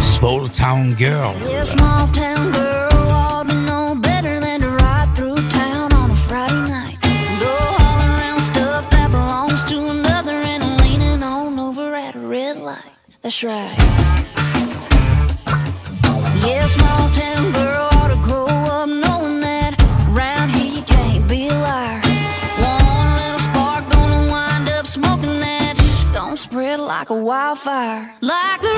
Small 0.03 0.47
Town 0.49 0.93
Girl. 0.93 1.35
Yeah, 1.41 1.63
small 1.63 2.07
town 2.09 2.51
girl 2.51 3.95
better 3.95 4.39
than 4.39 4.61
ride 4.61 5.11
through 5.15 5.35
town 5.49 5.91
on 5.93 6.11
a 6.11 6.15
Friday 6.15 6.63
night. 6.69 6.97
No 7.41 7.55
one 7.79 8.19
around 8.19 8.39
stuff 8.41 8.89
that 8.91 9.09
belongs 9.09 9.63
to 9.63 9.93
wildfire. 27.23 28.13
Like 28.21 28.72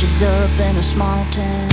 catches 0.00 0.22
up 0.22 0.60
in 0.60 0.76
a 0.78 0.82
small 0.82 1.26
town. 1.30 1.69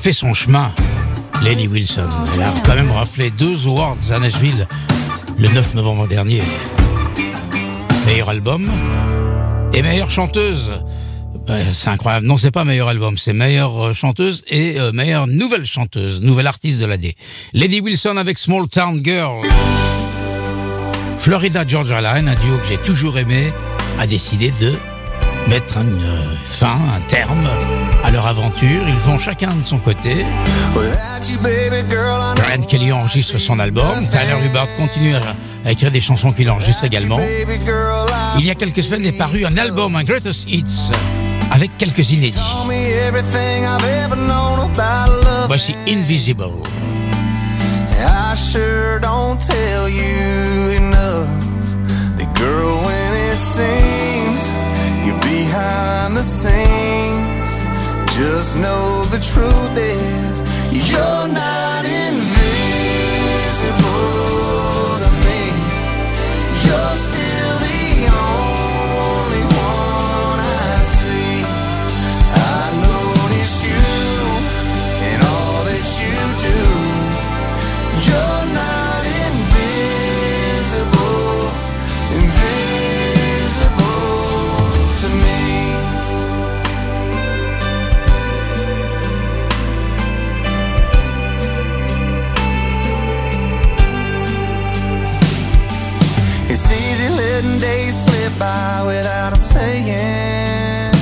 Fait 0.00 0.12
son 0.14 0.32
chemin, 0.32 0.72
Lenny 1.42 1.68
Wilson. 1.68 2.08
Elle 2.34 2.42
a 2.42 2.52
quand 2.64 2.74
même 2.74 2.90
raflé 2.90 3.30
deux 3.30 3.66
awards 3.66 3.98
à 4.10 4.18
Nashville 4.18 4.66
le 5.38 5.46
9 5.48 5.74
novembre 5.74 6.08
dernier. 6.08 6.40
Meilleur 8.06 8.30
album 8.30 8.70
et 9.74 9.82
meilleure 9.82 10.10
chanteuse. 10.10 10.72
Ben, 11.46 11.66
c'est 11.72 11.90
incroyable. 11.90 12.26
Non, 12.26 12.38
c'est 12.38 12.50
pas 12.50 12.64
meilleur 12.64 12.88
album, 12.88 13.18
c'est 13.18 13.34
meilleure 13.34 13.88
euh, 13.88 13.92
chanteuse 13.92 14.42
et 14.48 14.80
euh, 14.80 14.90
meilleure 14.92 15.26
nouvelle 15.26 15.66
chanteuse, 15.66 16.20
nouvelle 16.22 16.46
artiste 16.46 16.80
de 16.80 16.86
l'année. 16.86 17.14
Lenny 17.52 17.80
Wilson 17.80 18.16
avec 18.16 18.38
Small 18.38 18.68
Town 18.68 19.02
Girl. 19.04 19.46
Florida 21.18 21.66
Georgia 21.68 22.00
Line, 22.00 22.26
un 22.26 22.34
duo 22.36 22.56
que 22.58 22.68
j'ai 22.68 22.78
toujours 22.78 23.18
aimé, 23.18 23.52
a 23.98 24.06
décidé 24.06 24.50
de 24.60 24.72
mettre 25.46 25.76
une 25.76 26.02
euh, 26.02 26.34
fin, 26.46 26.78
un 26.96 27.00
terme 27.06 27.50
à 28.02 28.10
leur 28.10 28.26
aventure. 28.26 28.88
Ils 28.88 28.94
vont 28.96 29.18
chacun 29.18 29.48
de 29.48 29.62
son 29.64 29.78
côté. 29.78 30.24
Brian 32.34 32.62
Kelly 32.62 32.92
enregistre 32.92 33.38
son 33.38 33.58
album. 33.58 34.06
Tyler 34.10 34.46
Hubbard 34.46 34.68
continue 34.76 35.14
à, 35.14 35.70
écrire 35.70 35.90
des 35.90 36.00
chansons 36.00 36.32
qu'il 36.32 36.50
enregistre 36.50 36.84
également. 36.84 37.20
Il 38.38 38.46
y 38.46 38.50
a 38.50 38.54
quelques 38.54 38.82
semaines 38.82 39.04
est 39.04 39.12
paru 39.12 39.44
un 39.44 39.56
album, 39.56 39.96
un 39.96 40.04
Greatest 40.04 40.48
Hits, 40.48 40.90
avec 41.50 41.76
quelques 41.78 42.10
inédits. 42.10 42.38
Voici 45.46 45.74
Invisible. 45.88 46.46
Just 58.20 58.58
know 58.58 59.02
the 59.04 59.18
truth 59.18 59.78
is 59.78 60.42
you're 60.90 61.28
not 61.28 61.69
by 98.40 98.82
without 98.86 99.34
a 99.34 99.36
saying 99.36 100.96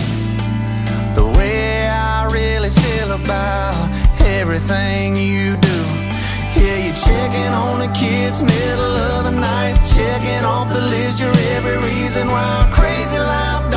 the 1.14 1.24
way 1.38 1.87
I 1.87 2.29
really 2.33 2.70
feel 2.70 3.12
about 3.12 3.79
everything 4.18 5.14
you 5.14 5.57
do. 5.57 5.79
Yeah, 6.59 6.79
you're 6.85 7.01
checking 7.09 7.55
on 7.55 7.79
the 7.79 7.90
kids 7.94 8.42
middle 8.42 8.96
of 9.12 9.22
the 9.22 9.31
night, 9.31 9.77
checking 9.94 10.44
off 10.44 10.68
the 10.68 10.83
list 10.83 11.20
your 11.20 11.33
every 11.55 11.79
reason 11.79 12.27
why 12.27 12.68
crazy 12.72 13.18
life 13.18 13.67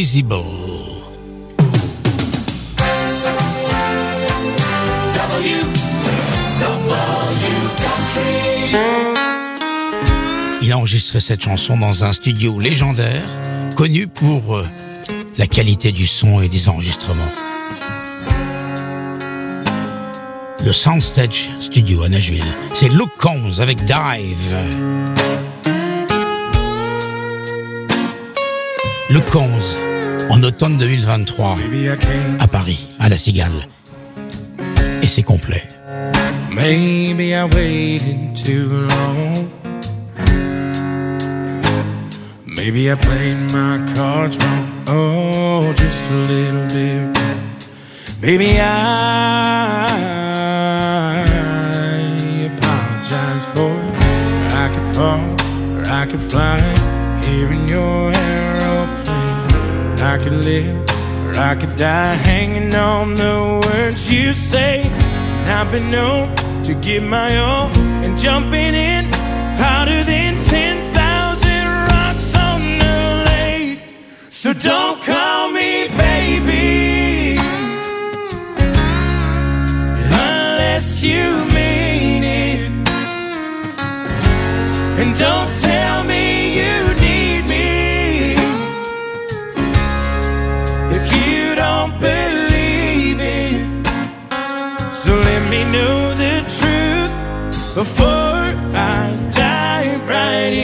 Il 0.00 0.24
a 10.70 10.78
enregistré 10.78 11.18
cette 11.18 11.42
chanson 11.42 11.76
dans 11.76 12.04
un 12.04 12.12
studio 12.12 12.60
légendaire, 12.60 13.24
connu 13.74 14.06
pour 14.06 14.58
euh, 14.58 14.64
la 15.36 15.48
qualité 15.48 15.90
du 15.90 16.06
son 16.06 16.42
et 16.42 16.48
des 16.48 16.68
enregistrements. 16.68 17.32
Le 20.64 20.72
Soundstage 20.72 21.50
Studio 21.58 22.04
à 22.04 22.08
Nashville. 22.08 22.44
C'est 22.72 22.88
Luke 22.88 23.10
Combs 23.18 23.58
avec 23.58 23.84
Dive. 23.84 24.56
Luke 29.10 29.28
Combs, 29.32 29.87
en 30.30 30.42
automne 30.42 30.78
2023, 30.78 31.56
à 32.38 32.48
Paris, 32.48 32.88
à 32.98 33.08
La 33.08 33.16
Cigale. 33.16 33.66
Et 35.02 35.06
c'est 35.06 35.22
complet. 35.22 35.62
Maybe 36.50 37.32
I 37.32 37.44
waited 37.44 38.34
too 38.34 38.86
long. 38.88 39.48
Maybe 42.44 42.90
I 42.90 42.96
played 42.96 43.52
my 43.52 43.78
cards 43.94 44.36
wrong. 44.38 44.66
Oh, 44.88 45.72
just 45.76 46.10
a 46.10 46.14
little 46.14 46.66
bit. 46.66 47.16
Baby, 48.20 48.58
I 48.60 49.86
apologize 52.46 53.46
for 53.54 53.70
it. 53.70 54.52
I 54.52 54.68
could 54.74 54.94
fall 54.94 55.36
or 55.78 55.84
I 55.86 56.06
could 56.06 56.20
fly 56.20 56.60
here 57.22 57.52
in 57.52 57.68
your 57.68 58.10
aeroplane. 58.10 58.27
I 60.08 60.16
could 60.16 60.42
live 60.42 60.74
or 61.26 61.36
I 61.36 61.54
could 61.54 61.76
die 61.76 62.14
hanging 62.14 62.74
on 62.74 63.14
the 63.14 63.60
words 63.66 64.10
you 64.10 64.32
say. 64.32 64.80
And 64.84 65.50
I've 65.50 65.70
been 65.70 65.90
known 65.90 66.34
to 66.64 66.72
give 66.76 67.02
my 67.02 67.36
all 67.36 67.68
and 68.02 68.16
jumping 68.16 68.74
in 68.74 69.12
harder 69.58 70.02
than 70.02 70.40
10,000 70.42 71.66
rocks 71.92 72.34
on 72.34 72.78
the 72.78 73.24
lake. 73.26 73.80
So 74.30 74.54
don't 74.54 75.02
call 75.02 75.50
me 75.50 75.88
baby 75.88 77.36
unless 80.32 81.02
you 81.02 81.44
mean 81.52 82.24
it. 82.24 82.70
And 85.00 85.14
don't 85.18 85.52
tell 85.60 86.02
me 86.04 86.37
before 97.78 98.42
I 98.74 99.16
dive 99.30 100.08
right 100.08 100.58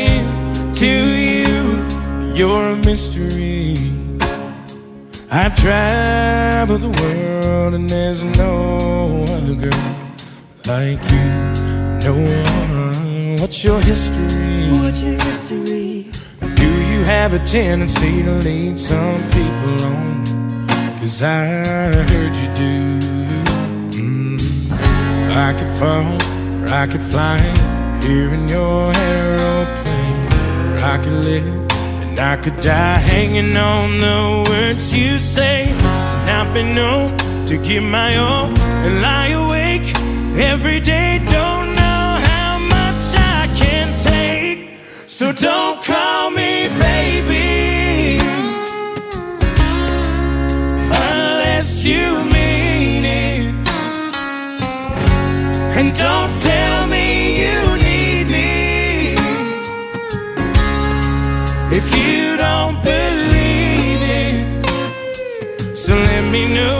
into 0.59 0.92
you. 1.31 1.55
You're 2.35 2.70
a 2.70 2.77
mystery. 2.79 3.77
I've 5.31 5.55
traveled 5.55 6.81
the 6.81 6.94
world 7.00 7.74
and 7.74 7.88
there's 7.88 8.24
no 8.24 9.24
other 9.29 9.55
girl 9.55 9.94
like 10.66 11.00
you. 11.14 11.31
No 12.07 12.14
one. 12.16 13.37
What's 13.40 13.62
your 13.62 13.81
history? 13.81 14.72
What's 14.81 15.00
your 15.00 15.18
history? 15.22 16.11
Do 16.57 16.68
you 16.90 17.05
have 17.05 17.33
a 17.33 17.38
tendency 17.44 18.24
to 18.24 18.33
lead 18.46 18.81
some 18.81 19.22
people 19.31 19.85
on? 19.85 20.66
Cause 20.98 21.22
I 21.22 21.46
heard 22.11 22.35
you 22.40 22.48
do. 22.64 22.77
Mm. 24.00 25.37
I 25.37 25.53
could 25.57 25.70
fall 25.79 26.44
or 26.64 26.72
I 26.72 26.87
could 26.87 27.03
fly 27.03 27.38
here 28.03 28.33
in 28.33 28.48
your 28.48 28.92
aeroplane. 28.96 30.27
I 30.92 30.98
could 31.03 31.24
live 31.24 31.46
and 32.03 32.18
I 32.18 32.37
could 32.37 32.61
die 32.61 32.98
hanging 32.98 33.57
on 33.57 33.98
the 33.98 34.50
words 34.50 34.94
you 34.94 35.18
say. 35.18 35.64
And 35.68 36.31
I've 36.31 36.53
been 36.55 36.72
known 36.72 37.16
to 37.46 37.57
give 37.59 37.83
my 37.83 38.16
all 38.16 38.46
and 38.85 39.03
lie 39.03 39.29
awake 39.29 39.96
every 40.38 40.81
day. 40.81 41.18
Don't 41.27 41.74
know 41.81 42.07
how 42.31 42.59
much 42.59 43.03
I 43.16 43.48
can 43.57 43.88
take. 44.00 44.79
So 45.07 45.33
don't 45.33 45.83
call 45.85 46.31
me 46.31 46.68
baby 46.79 48.18
unless 51.09 51.85
you 51.85 52.34
And 55.85 55.94
don't 55.97 56.35
tell 56.35 56.87
me 56.87 57.07
you 57.42 57.59
need 57.77 58.27
me 58.37 59.14
if 61.79 61.87
you 61.94 62.38
don't 62.38 62.77
believe 62.83 64.03
it. 64.23 65.77
So 65.77 65.94
let 65.94 66.25
me 66.33 66.42
know 66.49 66.74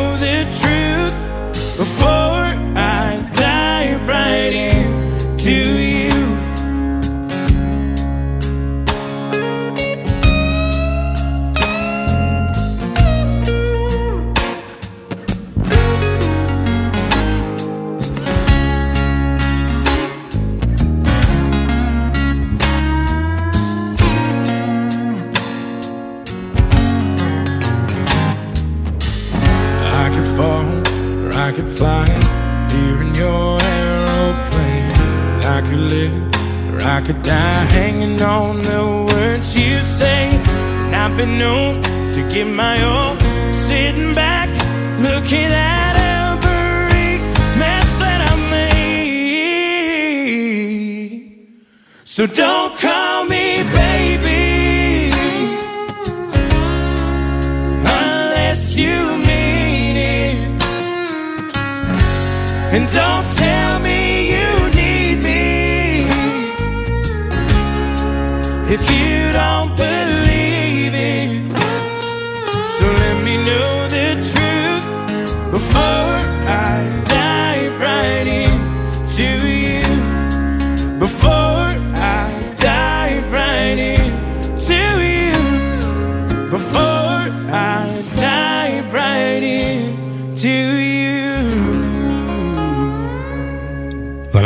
I 36.95 37.01
could 37.01 37.23
die 37.25 37.65
hanging 37.79 38.23
on 38.23 38.63
the 38.63 38.83
words 39.13 39.57
you 39.57 39.85
say. 39.85 40.31
And 40.85 40.95
I've 40.95 41.17
been 41.17 41.37
known 41.37 41.83
to 42.13 42.21
give 42.33 42.47
my 42.47 42.81
all, 42.85 43.17
sitting 43.53 44.15
back, 44.15 44.49
looking 45.01 45.51
at 45.51 45.95
every 46.23 47.19
mess 47.59 47.97
that 47.99 48.21
I 48.31 48.35
made. 48.69 49.35
So 52.05 52.29
don't 52.29 52.79
call 52.79 53.25
me 53.25 53.65
baby 53.83 55.11
unless 57.81 58.77
you 58.77 59.17
mean 59.29 59.97
it. 59.97 60.37
And 62.73 62.87
don't 62.87 63.27
tell 63.35 63.81
me 63.81 63.84
if 68.75 68.91
you 68.91 69.33
don't 69.33 69.77
believe 69.77 69.94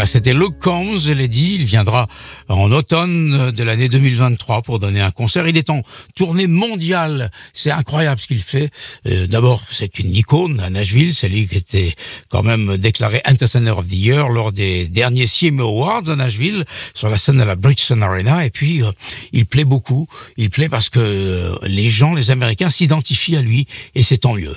c'était 0.08 0.32
Luke 0.32 0.58
Combs, 0.58 0.98
je 0.98 1.12
l'ai 1.12 1.28
dit, 1.28 1.56
il 1.56 1.64
viendra 1.66 2.08
en 2.48 2.72
automne 2.72 3.50
de 3.50 3.62
l'année 3.62 3.90
2023 3.90 4.62
pour 4.62 4.78
donner 4.78 5.02
un 5.02 5.10
concert. 5.10 5.46
Il 5.46 5.58
est 5.58 5.68
en 5.68 5.82
tournée 6.16 6.46
mondiale, 6.46 7.30
c'est 7.52 7.70
incroyable 7.70 8.18
ce 8.18 8.26
qu'il 8.26 8.42
fait. 8.42 8.70
Euh, 9.06 9.26
D'abord, 9.26 9.62
c'est 9.70 9.98
une 9.98 10.14
icône 10.14 10.60
à 10.60 10.70
Nashville, 10.70 11.14
c'est 11.14 11.28
lui 11.28 11.46
qui 11.46 11.56
était 11.56 11.94
quand 12.30 12.42
même 12.42 12.78
déclaré 12.78 13.20
Entertainer 13.28 13.72
of 13.72 13.86
the 13.86 13.92
Year 13.92 14.30
lors 14.30 14.50
des 14.50 14.86
derniers 14.86 15.26
CMA 15.26 15.62
Awards 15.62 16.08
à 16.08 16.16
Nashville, 16.16 16.64
sur 16.94 17.10
la 17.10 17.18
scène 17.18 17.36
de 17.36 17.44
la 17.44 17.54
Bridgestone 17.54 18.02
Arena. 18.02 18.46
Et 18.46 18.50
puis, 18.50 18.82
euh, 18.82 18.90
il 19.32 19.44
plaît 19.44 19.64
beaucoup, 19.66 20.08
il 20.38 20.48
plaît 20.48 20.70
parce 20.70 20.88
que 20.88 21.00
euh, 21.00 21.54
les 21.64 21.90
gens, 21.90 22.14
les 22.14 22.30
Américains 22.30 22.70
s'identifient 22.70 23.36
à 23.36 23.42
lui, 23.42 23.66
et 23.94 24.02
c'est 24.02 24.18
tant 24.18 24.32
mieux. 24.32 24.56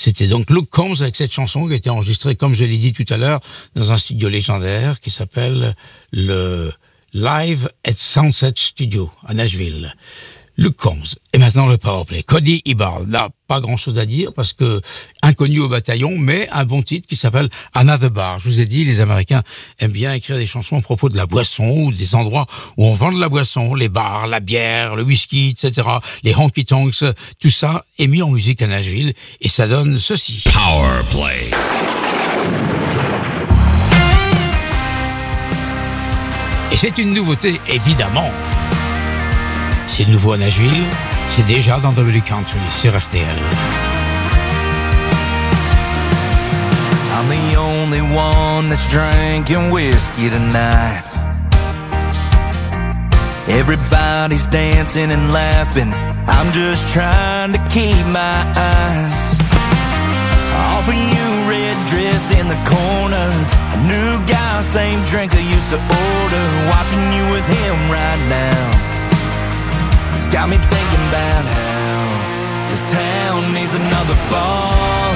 C'était 0.00 0.28
donc 0.28 0.48
Luke 0.48 0.70
Combs 0.70 0.94
avec 1.00 1.16
cette 1.16 1.32
chanson 1.32 1.66
qui 1.66 1.72
a 1.72 1.76
été 1.76 1.90
enregistrée, 1.90 2.36
comme 2.36 2.54
je 2.54 2.62
l'ai 2.62 2.76
dit 2.76 2.92
tout 2.92 3.12
à 3.12 3.16
l'heure, 3.16 3.40
dans 3.74 3.90
un 3.90 3.98
studio 3.98 4.28
légendaire 4.28 5.00
qui 5.00 5.10
s'appelle 5.10 5.74
le 6.12 6.70
Live 7.12 7.68
at 7.84 7.94
Sunset 7.96 8.52
Studio 8.54 9.10
à 9.26 9.34
Nashville. 9.34 9.92
Luke 10.58 10.76
Combs. 10.76 11.14
Et 11.32 11.38
maintenant 11.38 11.66
le 11.66 11.78
powerplay. 11.78 12.24
Cody 12.24 12.62
Ibbard. 12.64 13.02
Là, 13.08 13.28
pas 13.46 13.60
grand 13.60 13.76
chose 13.76 13.96
à 13.96 14.04
dire 14.04 14.32
parce 14.34 14.52
que 14.52 14.80
inconnu 15.22 15.60
au 15.60 15.68
bataillon, 15.68 16.18
mais 16.18 16.48
un 16.50 16.64
bon 16.64 16.82
titre 16.82 17.06
qui 17.06 17.14
s'appelle 17.14 17.48
Another 17.74 18.10
Bar. 18.10 18.40
Je 18.40 18.48
vous 18.48 18.60
ai 18.60 18.66
dit, 18.66 18.84
les 18.84 19.00
Américains 19.00 19.42
aiment 19.78 19.92
bien 19.92 20.12
écrire 20.12 20.36
des 20.36 20.48
chansons 20.48 20.76
à 20.76 20.82
propos 20.82 21.08
de 21.08 21.16
la 21.16 21.26
boisson 21.26 21.68
ou 21.68 21.92
des 21.92 22.16
endroits 22.16 22.46
où 22.76 22.84
on 22.84 22.92
vend 22.92 23.12
de 23.12 23.20
la 23.20 23.28
boisson, 23.28 23.74
les 23.74 23.88
bars, 23.88 24.26
la 24.26 24.40
bière, 24.40 24.96
le 24.96 25.04
whisky, 25.04 25.50
etc. 25.50 25.86
Les 26.24 26.34
honky 26.34 26.64
tonks, 26.64 27.04
tout 27.38 27.50
ça 27.50 27.84
est 27.98 28.08
mis 28.08 28.20
en 28.20 28.30
musique 28.30 28.60
à 28.60 28.66
Nashville 28.66 29.14
et 29.40 29.48
ça 29.48 29.68
donne 29.68 29.98
ceci. 29.98 30.42
Power 30.52 31.02
play. 31.08 31.50
Et 36.72 36.76
c'est 36.76 36.98
une 36.98 37.14
nouveauté, 37.14 37.60
évidemment. 37.68 38.30
C'est 39.88 40.06
nouveau 40.06 40.32
à 40.32 40.36
Nashville, 40.36 40.84
c'est 41.34 41.46
déjà 41.46 41.78
dans 41.78 41.92
W 41.92 42.20
Country 42.20 42.60
sur 42.80 42.96
RTL. 42.96 43.24
I'm 47.14 47.28
the 47.28 47.56
only 47.56 48.00
one 48.00 48.68
that's 48.68 48.88
drinking 48.90 49.70
whiskey 49.72 50.30
tonight. 50.30 51.02
Everybody's 53.48 54.46
dancing 54.46 55.10
and 55.10 55.32
laughing. 55.32 55.92
I'm 56.28 56.52
just 56.52 56.86
trying 56.92 57.52
to 57.52 57.58
keep 57.68 58.06
my 58.06 58.44
eyes 58.54 59.38
off 60.54 60.86
of 60.86 60.94
you, 60.94 61.26
red 61.48 61.76
dress 61.86 62.30
in 62.38 62.46
the 62.46 62.60
corner. 62.68 63.28
A 63.74 63.78
new 63.88 64.26
guy, 64.28 64.62
same 64.62 65.02
drink 65.06 65.34
I 65.34 65.40
used 65.40 65.70
to 65.70 65.80
order. 65.80 66.44
Watching 66.70 67.04
you 67.16 67.24
with 67.32 67.46
him 67.48 67.90
right 67.90 68.22
now. 68.28 68.97
Got 70.28 70.50
me 70.52 70.60
thinking 70.60 71.04
about 71.08 71.44
how 71.48 72.68
this 72.68 72.84
town 72.92 73.48
needs 73.48 73.72
another 73.72 74.12
bar. 74.28 75.08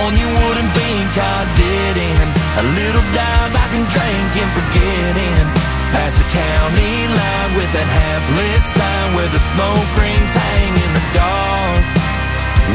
One 0.00 0.16
you 0.16 0.24
wouldn't 0.24 0.72
be 0.72 0.90
caught 1.12 1.48
dead 1.60 1.96
in. 2.00 2.26
A 2.56 2.64
little 2.72 3.04
dive 3.12 3.52
I 3.52 3.66
can 3.68 3.84
drink 3.92 4.32
and 4.40 4.50
forget 4.56 5.12
in. 5.12 5.44
Past 5.92 6.16
the 6.16 6.24
county 6.32 6.94
line 7.04 7.52
with 7.52 7.68
that 7.76 7.84
half-lit 7.84 8.62
sign 8.72 9.08
where 9.12 9.28
the 9.28 9.42
smoke 9.52 9.90
rings 10.00 10.32
hang 10.32 10.72
in 10.72 10.90
the 10.96 11.04
dark. 11.12 11.84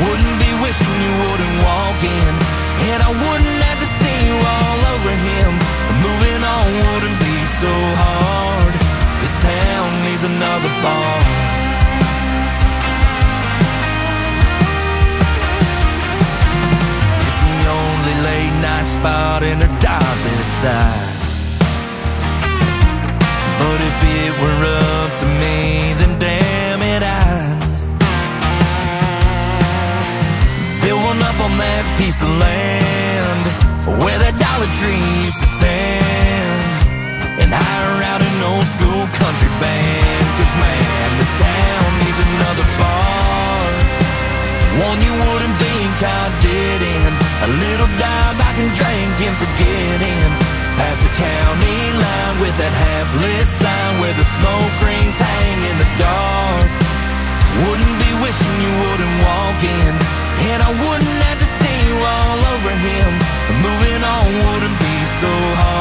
Wouldn't 0.05 0.37
be 0.37 0.51
wishing 0.61 0.93
you 1.01 1.13
wouldn't 1.25 1.57
walk 1.65 1.97
in. 1.97 2.33
And 2.93 2.99
I 3.01 3.09
wouldn't 3.09 3.59
have 3.65 3.79
to 3.81 3.89
see 3.99 4.19
you 4.21 4.37
all 4.37 4.79
over 4.93 5.13
him. 5.17 5.51
Moving 6.05 6.41
on 6.45 6.67
wouldn't 6.77 7.17
be 7.19 7.35
so 7.57 7.73
hard. 8.05 8.86
Town 9.41 10.03
needs 10.03 10.23
another 10.23 10.71
bar. 10.81 11.17
It's 17.25 17.39
the 17.45 17.59
only 17.79 18.15
late 18.29 18.55
night 18.65 18.87
spot 18.95 19.43
in 19.43 19.57
her 19.61 19.73
darkest 19.79 20.51
sides. 20.61 21.31
But 23.59 23.79
if 23.89 23.97
it 24.19 24.33
were 24.41 24.61
up 24.65 25.11
to 25.21 25.25
me, 25.41 25.93
then 25.99 26.13
damn 26.19 26.81
it, 26.81 27.03
I'd 27.03 27.57
build 30.81 31.03
one 31.03 31.21
up 31.21 31.39
on 31.45 31.57
that 31.57 31.85
piece 31.99 32.21
of 32.21 32.29
land 32.29 33.43
where 34.03 34.19
that 34.19 34.35
Dollar 34.39 34.69
Tree 34.79 35.05
used 35.25 35.39
to 35.39 35.47
stand 35.57 36.06
and 37.47 37.55
hire 37.55 38.03
out 38.03 38.19
an 38.19 38.37
old 38.43 38.67
school 38.67 39.07
country 39.15 39.47
band. 39.63 40.27
Cause 40.35 40.53
man, 40.59 41.07
this 41.15 41.33
town 41.39 41.87
needs 42.03 42.19
another 42.19 42.67
bar. 42.75 43.67
One 44.83 44.99
you 44.99 45.13
wouldn't 45.15 45.55
be 45.55 45.75
caught 46.03 46.33
dead 46.43 46.81
in. 46.83 47.11
A 47.47 47.49
little 47.63 47.91
dive 47.95 48.35
I 48.35 48.51
can 48.59 48.69
drink 48.75 49.15
and 49.23 49.35
forget 49.39 49.99
in. 50.03 50.29
Past 50.75 50.99
the 51.01 51.13
county 51.15 51.79
line 52.03 52.35
with 52.43 52.55
that 52.59 52.73
half-lit 52.75 53.47
sign 53.63 53.91
where 54.03 54.13
the 54.13 54.27
smoke 54.37 54.75
rings 54.83 55.17
hang 55.17 55.59
in 55.71 55.75
the 55.79 55.89
dark. 55.97 56.69
Wouldn't 57.63 57.97
be 57.97 58.11
wishing 58.21 58.55
you 58.59 58.73
wouldn't 58.83 59.15
walk 59.23 59.59
in. 59.63 59.93
And 60.51 60.59
I 60.61 60.71
wouldn't 60.83 61.19
have 61.25 61.39
to 61.39 61.49
see 61.63 61.77
you 61.89 61.97
all 61.97 62.39
over 62.53 62.73
him. 62.75 63.09
Moving 63.63 64.01
on 64.03 64.27
wouldn't 64.35 64.77
be 64.83 64.95
so 65.23 65.31
hard. 65.63 65.76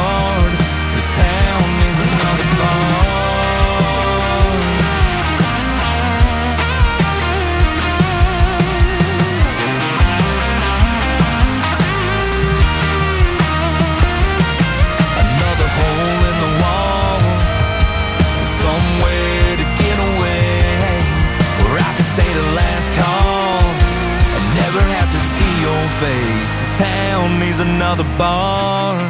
Face. 26.01 26.53
This 26.61 26.79
town 26.79 27.41
needs 27.41 27.61
another 27.61 28.05
bar. 28.19 29.01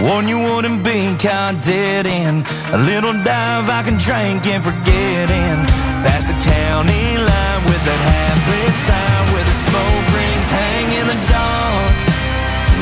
One 0.00 0.28
you 0.28 0.38
wouldn't 0.38 0.82
be 0.82 1.16
caught 1.20 1.60
dead 1.62 2.06
in. 2.06 2.44
A 2.72 2.78
little 2.90 3.12
dive 3.12 3.68
I 3.68 3.82
can 3.86 3.96
drink 3.96 4.46
and 4.48 4.62
forget 4.64 5.28
in. 5.28 5.56
Past 6.04 6.28
the 6.28 6.36
county 6.40 7.06
line 7.28 7.60
with 7.68 7.82
that 7.88 8.00
half-lit 8.12 8.74
sign 8.88 9.22
where 9.32 9.46
the 9.50 9.56
smoke 9.68 10.06
rings 10.16 10.48
hang 10.60 10.86
in 11.00 11.06
the 11.12 11.18
dark. 11.32 11.94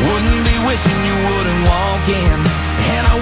Wouldn't 0.06 0.42
be 0.46 0.56
wishing 0.66 0.98
you 1.08 1.16
wouldn't 1.30 1.60
walk 1.66 2.04
in. 2.06 2.38
And 2.94 3.02
I 3.06 3.14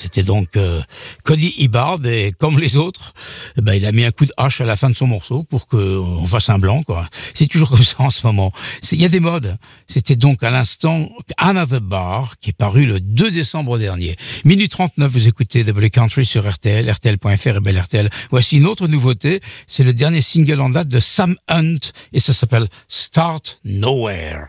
c'était 0.00 0.22
donc 0.22 0.56
euh, 0.56 0.80
Cody 1.24 1.54
Hibbard 1.58 2.04
et 2.06 2.32
comme 2.38 2.58
les 2.58 2.76
autres, 2.76 3.12
eh 3.58 3.60
ben, 3.60 3.74
il 3.74 3.84
a 3.84 3.92
mis 3.92 4.04
un 4.04 4.10
coup 4.10 4.24
de 4.24 4.32
hache 4.36 4.60
à 4.60 4.64
la 4.64 4.76
fin 4.76 4.88
de 4.88 4.96
son 4.96 5.06
morceau 5.06 5.42
pour 5.44 5.66
qu'on 5.66 6.26
fasse 6.26 6.48
un 6.48 6.58
blanc. 6.58 6.82
quoi. 6.82 7.08
C'est 7.34 7.46
toujours 7.46 7.70
comme 7.70 7.84
ça 7.84 7.96
en 7.98 8.10
ce 8.10 8.26
moment. 8.26 8.52
Il 8.92 9.00
y 9.00 9.04
a 9.04 9.08
des 9.08 9.20
modes. 9.20 9.58
C'était 9.88 10.16
donc 10.16 10.42
à 10.42 10.50
l'instant 10.50 11.10
Another 11.36 11.80
Bar 11.80 12.38
qui 12.40 12.50
est 12.50 12.56
paru 12.56 12.86
le 12.86 13.00
2 13.00 13.30
décembre 13.30 13.78
dernier. 13.78 14.16
Minute 14.44 14.70
39, 14.70 15.10
vous 15.12 15.28
écoutez 15.28 15.64
W 15.64 15.90
Country 15.90 16.24
sur 16.24 16.50
RTL, 16.50 16.90
RTL.fr 16.90 17.56
et 17.56 17.60
Belle. 17.60 18.10
Voici 18.30 18.56
une 18.56 18.66
autre 18.66 18.86
nouveauté. 18.86 19.40
C'est 19.66 19.84
le 19.84 19.92
dernier 19.92 20.22
single 20.22 20.60
en 20.60 20.70
date 20.70 20.88
de 20.88 21.00
Sam 21.00 21.36
Hunt 21.48 21.92
et 22.12 22.20
ça 22.20 22.32
s'appelle 22.32 22.68
Start 22.88 23.60
Nowhere. 23.64 24.46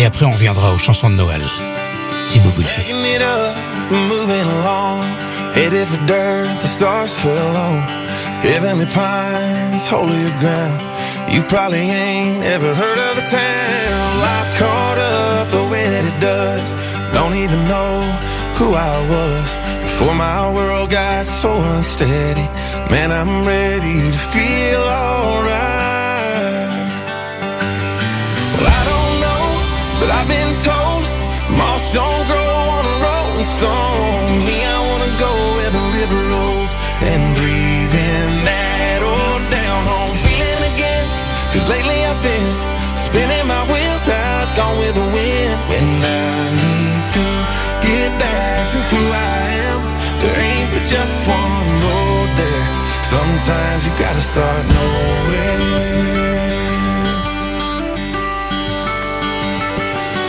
Et 0.00 0.06
après, 0.06 0.24
on 0.24 0.30
reviendra 0.30 0.72
aux 0.72 0.78
chansons 0.78 1.10
de 1.10 1.16
Noël, 1.16 1.42
si 2.30 2.38
vous 2.38 2.50
voulez. 2.52 2.68
You 11.28 11.42
probably 11.42 11.90
ain't 11.90 12.42
ever 12.42 12.74
heard 12.74 12.98
of 12.98 13.14
the 13.14 13.22
town. 13.30 14.20
Life 14.20 14.58
caught 14.58 14.98
up 14.98 15.48
the 15.50 15.64
way 15.70 15.84
that 15.88 16.04
it 16.04 16.18
does. 16.18 16.74
Don't 17.12 17.34
even 17.34 17.60
know 17.68 18.02
who 18.58 18.74
I 18.74 18.96
was 19.08 19.48
before 19.82 20.14
my 20.14 20.50
world 20.52 20.90
got 20.90 21.26
so 21.26 21.52
unsteady. 21.76 22.48
Man, 22.90 23.12
I'm 23.12 23.46
ready 23.46 24.10
to 24.10 24.18
feel 24.32 24.80
alright. 24.80 25.79
Who 48.90 48.98
I 48.98 49.38
am, 49.70 49.80
there 50.20 50.36
ain't 50.50 50.68
but 50.74 50.84
just 50.86 51.14
one 51.26 51.68
road 51.86 52.28
there. 52.34 52.66
Sometimes 53.06 53.86
you 53.86 53.92
gotta 53.98 54.24
start 54.32 54.62
nowhere. 54.66 56.10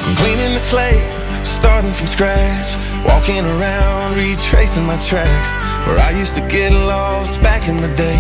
I'm 0.06 0.16
cleaning 0.16 0.54
the 0.54 0.64
slate, 0.72 1.06
starting 1.44 1.94
from 1.94 2.08
scratch. 2.08 2.78
Walking 3.06 3.44
around, 3.46 4.16
retracing 4.16 4.86
my 4.86 4.98
tracks. 5.10 5.50
Where 5.88 5.98
I 5.98 6.12
used 6.12 6.36
to 6.36 6.42
get 6.48 6.72
lost 6.72 7.42
back 7.42 7.68
in 7.68 7.78
the 7.82 7.92
day. 7.96 8.20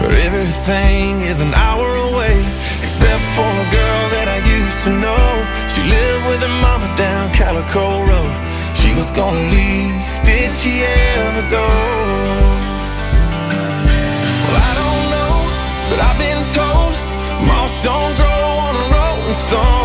Where 0.00 0.16
everything 0.26 1.20
is 1.30 1.38
an 1.38 1.54
hour 1.54 1.86
away. 2.10 2.36
Except 2.82 3.22
for 3.36 3.46
a 3.46 3.68
girl 3.70 4.02
that 4.16 4.26
I 4.26 4.38
used 4.58 4.78
to 4.86 4.92
know. 5.04 5.26
She 5.70 5.80
lived 5.82 6.24
with 6.26 6.40
her 6.42 6.54
mama 6.60 6.88
down 6.98 7.32
Calico 7.32 8.02
Road. 8.02 8.45
Was 8.96 9.12
gonna 9.12 9.50
leave, 9.50 10.24
did 10.24 10.50
she 10.52 10.82
ever 10.82 11.42
go? 11.50 11.66
Well, 14.42 14.56
I 14.56 14.72
don't 14.80 15.04
know, 15.14 15.34
but 15.90 15.98
I've 16.08 16.18
been 16.18 16.42
told 16.56 16.94
moss 17.46 17.74
don't 17.84 18.16
grow 18.16 18.42
on 18.66 18.74
a 18.74 18.84
rolling 18.94 19.34
stone. 19.34 19.75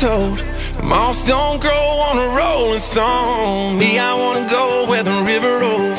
Told 0.00 0.44
moss 0.82 1.26
don't 1.26 1.60
grow 1.60 1.70
on 2.08 2.18
a 2.18 2.36
rolling 2.36 2.80
stone. 2.80 3.78
Me, 3.78 3.98
I 3.98 4.12
wanna 4.14 4.48
go 4.50 4.86
where 4.88 5.02
the 5.02 5.22
river 5.24 5.60
rolls 5.60 5.95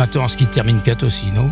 À 0.00 0.28
ce 0.28 0.36
qu'il 0.38 0.48
termine 0.48 0.80
4 0.80 1.04
aussi, 1.04 1.26
non? 1.34 1.50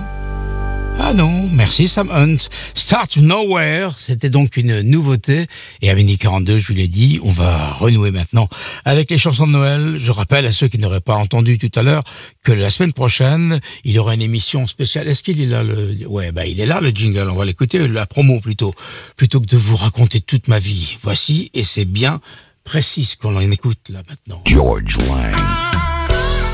Ah 0.98 1.12
non, 1.12 1.50
merci 1.52 1.86
Sam 1.86 2.08
Hunt. 2.10 2.48
Start 2.74 3.18
Nowhere, 3.18 3.90
c'était 3.98 4.30
donc 4.30 4.56
une 4.56 4.80
nouveauté. 4.80 5.46
Et 5.82 5.90
à 5.90 5.94
Mini 5.94 6.16
42, 6.16 6.58
je 6.58 6.68
vous 6.68 6.72
l'ai 6.72 6.88
dit, 6.88 7.20
on 7.22 7.30
va 7.30 7.72
renouer 7.72 8.10
maintenant 8.10 8.48
avec 8.86 9.10
les 9.10 9.18
chansons 9.18 9.46
de 9.46 9.52
Noël. 9.52 9.98
Je 10.02 10.10
rappelle 10.10 10.46
à 10.46 10.52
ceux 10.52 10.66
qui 10.66 10.78
n'auraient 10.78 11.02
pas 11.02 11.16
entendu 11.16 11.58
tout 11.58 11.70
à 11.78 11.82
l'heure 11.82 12.04
que 12.42 12.50
la 12.50 12.70
semaine 12.70 12.94
prochaine, 12.94 13.60
il 13.84 13.92
y 13.92 13.98
aura 13.98 14.14
une 14.14 14.22
émission 14.22 14.66
spéciale. 14.66 15.08
Est-ce 15.08 15.22
qu'il 15.22 15.42
est 15.42 15.46
là 15.46 15.62
le 15.62 16.06
Ouais, 16.06 16.32
bah 16.32 16.46
il 16.46 16.58
est 16.58 16.66
là 16.66 16.80
le 16.80 16.88
jingle. 16.88 17.28
On 17.28 17.36
va 17.36 17.44
l'écouter, 17.44 17.86
la 17.86 18.06
promo 18.06 18.40
plutôt, 18.40 18.72
plutôt 19.18 19.42
que 19.42 19.46
de 19.46 19.58
vous 19.58 19.76
raconter 19.76 20.22
toute 20.22 20.48
ma 20.48 20.58
vie. 20.58 20.96
Voici, 21.02 21.50
et 21.52 21.64
c'est 21.64 21.84
bien 21.84 22.22
précis 22.64 23.14
qu'on 23.20 23.36
en 23.36 23.50
écoute 23.50 23.90
là 23.90 24.00
maintenant. 24.08 24.42
George 24.46 24.96
Lang. 25.06 25.57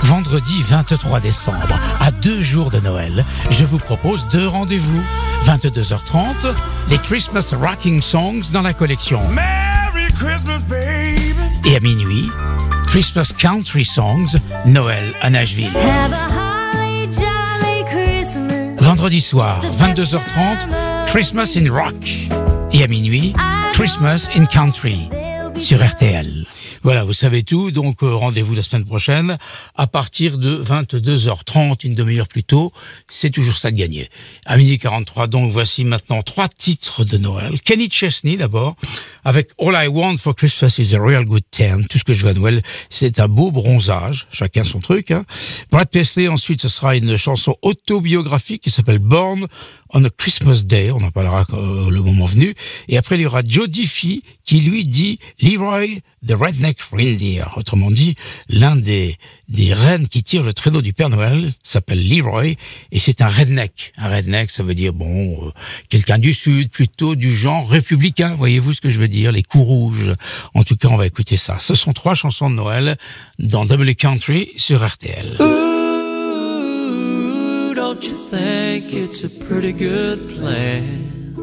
Vendredi 0.04 0.62
23 0.64 1.20
décembre, 1.20 1.78
à 1.98 2.10
deux 2.10 2.42
jours 2.42 2.70
de 2.70 2.78
Noël, 2.78 3.24
je 3.50 3.64
vous 3.64 3.78
propose 3.78 4.28
deux 4.30 4.46
rendez-vous. 4.46 5.02
22h30, 5.46 6.54
les 6.90 6.98
Christmas 6.98 7.46
Rocking 7.52 8.02
Songs 8.02 8.42
dans 8.52 8.60
la 8.60 8.74
collection. 8.74 9.20
Merry 9.30 10.08
Christmas, 10.08 10.60
baby. 10.68 11.22
Et 11.64 11.76
à 11.76 11.80
minuit, 11.80 12.28
Christmas 12.86 13.32
Country 13.38 13.86
Songs, 13.86 14.36
Noël 14.66 15.14
à 15.22 15.30
Nashville. 15.30 15.72
Have 15.74 16.12
a 16.12 16.28
holly 16.28 17.08
jolly 17.10 17.84
Christmas. 17.86 18.76
Vendredi 18.80 19.22
soir, 19.22 19.62
22h30, 19.78 20.68
Christmas 21.08 21.56
in 21.56 21.72
Rock. 21.72 22.28
Et 22.72 22.84
à 22.84 22.88
minuit, 22.88 23.32
Christmas 23.72 24.28
in 24.36 24.44
Country 24.44 25.08
sur 25.62 25.82
RTL. 25.82 26.44
Voilà, 26.84 27.02
vous 27.02 27.14
savez 27.14 27.42
tout, 27.44 27.70
donc 27.70 28.02
euh, 28.02 28.14
rendez-vous 28.14 28.54
la 28.54 28.62
semaine 28.62 28.84
prochaine 28.84 29.38
à 29.74 29.86
partir 29.86 30.36
de 30.36 30.62
22h30, 30.62 31.78
une 31.86 31.94
demi-heure 31.94 32.28
plus 32.28 32.44
tôt. 32.44 32.74
C'est 33.08 33.30
toujours 33.30 33.56
ça 33.56 33.70
de 33.70 33.76
gagner. 33.78 34.10
À 34.44 34.58
minuit 34.58 34.76
43, 34.76 35.26
donc 35.28 35.50
voici 35.50 35.84
maintenant 35.84 36.22
trois 36.22 36.46
titres 36.46 37.02
de 37.04 37.16
Noël. 37.16 37.58
Kenny 37.62 37.88
Chesney 37.90 38.36
d'abord, 38.36 38.76
avec 39.24 39.48
All 39.58 39.74
I 39.74 39.88
Want 39.88 40.18
for 40.18 40.36
Christmas 40.36 40.74
is 40.76 40.94
a 40.94 41.00
Real 41.02 41.24
Good 41.24 41.44
Tan. 41.50 41.84
Tout 41.88 41.96
ce 41.96 42.04
que 42.04 42.12
je 42.12 42.22
veux 42.22 42.32
à 42.32 42.34
Noël, 42.34 42.62
c'est 42.90 43.18
un 43.18 43.28
beau 43.28 43.50
bronzage. 43.50 44.26
Chacun 44.30 44.62
son 44.62 44.80
truc. 44.80 45.10
Hein. 45.10 45.24
Brad 45.70 45.88
Paisley, 45.88 46.28
ensuite, 46.28 46.60
ce 46.60 46.68
sera 46.68 46.96
une 46.96 47.16
chanson 47.16 47.56
autobiographique 47.62 48.60
qui 48.62 48.70
s'appelle 48.70 48.98
Born 48.98 49.46
on 49.94 50.04
a 50.04 50.10
Christmas 50.10 50.62
Day. 50.64 50.90
On 50.90 51.02
en 51.02 51.10
parlera 51.10 51.46
euh, 51.54 51.88
le 51.88 52.02
moment 52.02 52.26
venu. 52.26 52.54
Et 52.88 52.98
après, 52.98 53.16
il 53.16 53.22
y 53.22 53.26
aura 53.26 53.42
Joe 53.46 53.68
Diffie 53.68 54.22
qui 54.44 54.60
lui 54.60 54.82
dit 54.82 55.18
Leroy 55.40 56.00
the 56.26 56.32
Redneck 56.32 56.78
Reindeer. 56.92 57.44
Autrement 57.56 57.90
dit, 57.90 58.16
l'un 58.48 58.76
des, 58.76 59.16
des 59.48 59.72
rennes 59.72 60.08
qui 60.08 60.22
tire 60.22 60.42
le 60.42 60.52
traîneau 60.52 60.82
du 60.82 60.92
Père 60.92 61.10
Noël 61.10 61.52
s'appelle 61.62 62.06
Leroy 62.06 62.54
et 62.92 63.00
c'est 63.00 63.22
un 63.22 63.28
redneck. 63.28 63.92
Un 63.96 64.08
redneck, 64.08 64.50
ça 64.50 64.62
veut 64.62 64.74
dire, 64.74 64.92
bon, 64.92 65.46
euh, 65.46 65.50
quelqu'un 65.88 66.18
du 66.18 66.34
Sud, 66.34 66.70
plutôt 66.70 67.14
du 67.14 67.34
genre 67.34 67.68
républicain. 67.68 68.34
Voyez-vous 68.36 68.74
ce 68.74 68.80
que 68.80 68.90
je 68.90 68.98
veux 68.98 69.08
dire? 69.08 69.32
Les 69.32 69.42
coups 69.42 69.64
rouges. 69.64 70.12
En 70.54 70.64
tout 70.64 70.76
cas, 70.76 70.88
on 70.88 70.96
va 70.96 71.06
écouter 71.06 71.36
ça. 71.36 71.58
Ce 71.60 71.74
sont 71.74 71.92
trois 71.92 72.14
chansons 72.14 72.50
de 72.50 72.56
Noël 72.56 72.96
dans 73.38 73.64
Double 73.64 73.94
Country 73.94 74.50
sur 74.56 74.84
RTL. 74.84 75.36
Don't 77.94 78.08
you 78.08 78.16
think 78.26 78.92
it's 78.92 79.22
a 79.22 79.30
pretty 79.44 79.72
good 79.72 80.18
plan? 80.30 81.36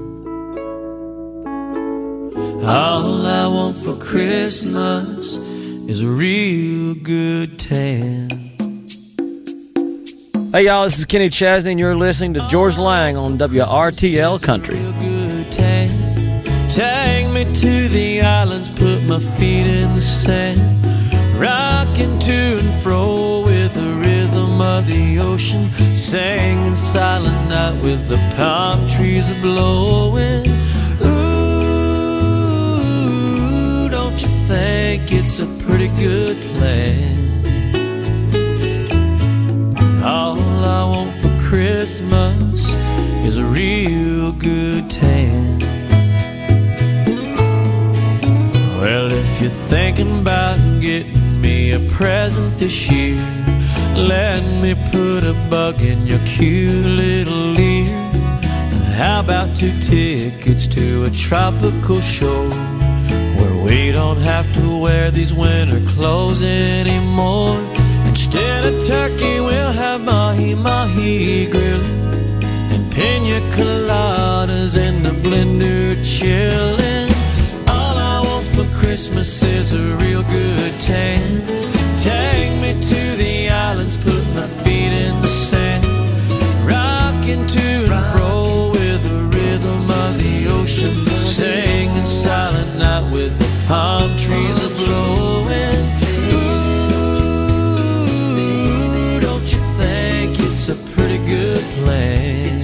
All 2.68 3.26
I 3.26 3.48
want 3.48 3.78
for 3.78 3.96
Christmas 3.96 5.38
is 5.88 6.02
a 6.02 6.08
real 6.10 6.96
good 6.96 7.58
tan. 7.58 8.28
Hey 10.52 10.66
y'all, 10.66 10.84
this 10.84 11.00
is 11.00 11.06
Kenny 11.06 11.30
Chesney, 11.30 11.72
and 11.72 11.80
you're 11.80 11.96
listening 11.96 12.34
to 12.34 12.46
Georges 12.50 12.78
Lang 12.78 13.16
on 13.16 13.38
WRTL 13.38 14.44
Country. 14.44 14.76
Tan. 15.52 16.70
Take 16.70 17.30
me 17.30 17.46
to 17.46 17.88
the 17.88 18.20
islands, 18.24 18.70
put 18.72 19.02
my 19.04 19.20
feet 19.20 19.68
in 19.68 19.94
the 19.94 20.02
sand, 20.02 20.60
rocking 21.40 22.20
to 22.20 22.60
and 22.60 22.84
fro 22.84 23.41
of 24.62 24.88
the 24.88 25.20
ocean, 25.20 25.70
sang 25.72 26.52
singing 26.62 26.76
silent 26.76 27.50
night 27.50 27.82
with 27.84 28.08
the 28.08 28.18
palm 28.36 28.88
trees 28.88 29.30
a 29.32 29.36
blowing. 29.42 30.46
Ooh, 31.04 31.90
don't 33.90 34.22
you 34.22 34.30
think 34.48 35.12
it's 35.12 35.40
a 35.40 35.48
pretty 35.64 35.90
good 36.00 36.38
plan? 36.56 37.18
All 40.04 40.40
I 40.40 40.84
want 40.94 41.16
for 41.22 41.32
Christmas 41.42 42.76
is 43.26 43.38
a 43.38 43.44
real 43.44 44.32
good 44.34 44.90
tan. 44.90 45.60
Well, 48.80 49.12
if 49.12 49.42
you're 49.42 49.50
thinking 49.50 50.22
about 50.22 50.58
getting 50.82 51.42
me 51.42 51.72
a 51.72 51.80
present 51.90 52.58
this 52.58 52.90
year, 52.92 53.20
let 53.96 54.44
me 54.62 54.76
put 54.92 55.24
a 55.24 55.34
bug 55.50 55.82
in 55.82 56.08
your 56.08 56.20
cute 56.26 56.86
little 56.86 57.60
ear. 57.60 57.86
How 58.96 59.20
about 59.22 59.56
two 59.56 59.72
tickets 59.80 60.68
to 60.68 61.06
a 61.06 61.10
tropical 61.10 62.02
show 62.02 62.50
where 63.38 63.66
we 63.66 63.92
don't 63.92 64.20
have 64.20 64.52
to 64.54 64.78
wear 64.82 65.12
these 65.12 65.34
winter 65.34 65.82
clothes 65.92 66.44
anymore? 66.44 67.58
Instead 68.06 68.66
of 68.66 68.86
turkey, 68.86 69.40
we'll 69.40 69.72
have 69.72 70.02
mahi 70.02 70.56
mahi 70.56 71.50
grilling 71.50 72.44
and 72.74 72.92
pina 72.94 73.40
coladas 73.56 74.78
in 74.78 75.04
the 75.04 75.12
blender 75.24 75.96
chilling. 76.06 76.71
Plan. 101.92 102.60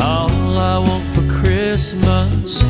All 0.00 0.58
I 0.58 0.78
want 0.78 1.04
for 1.14 1.26
Christmas 1.40 2.62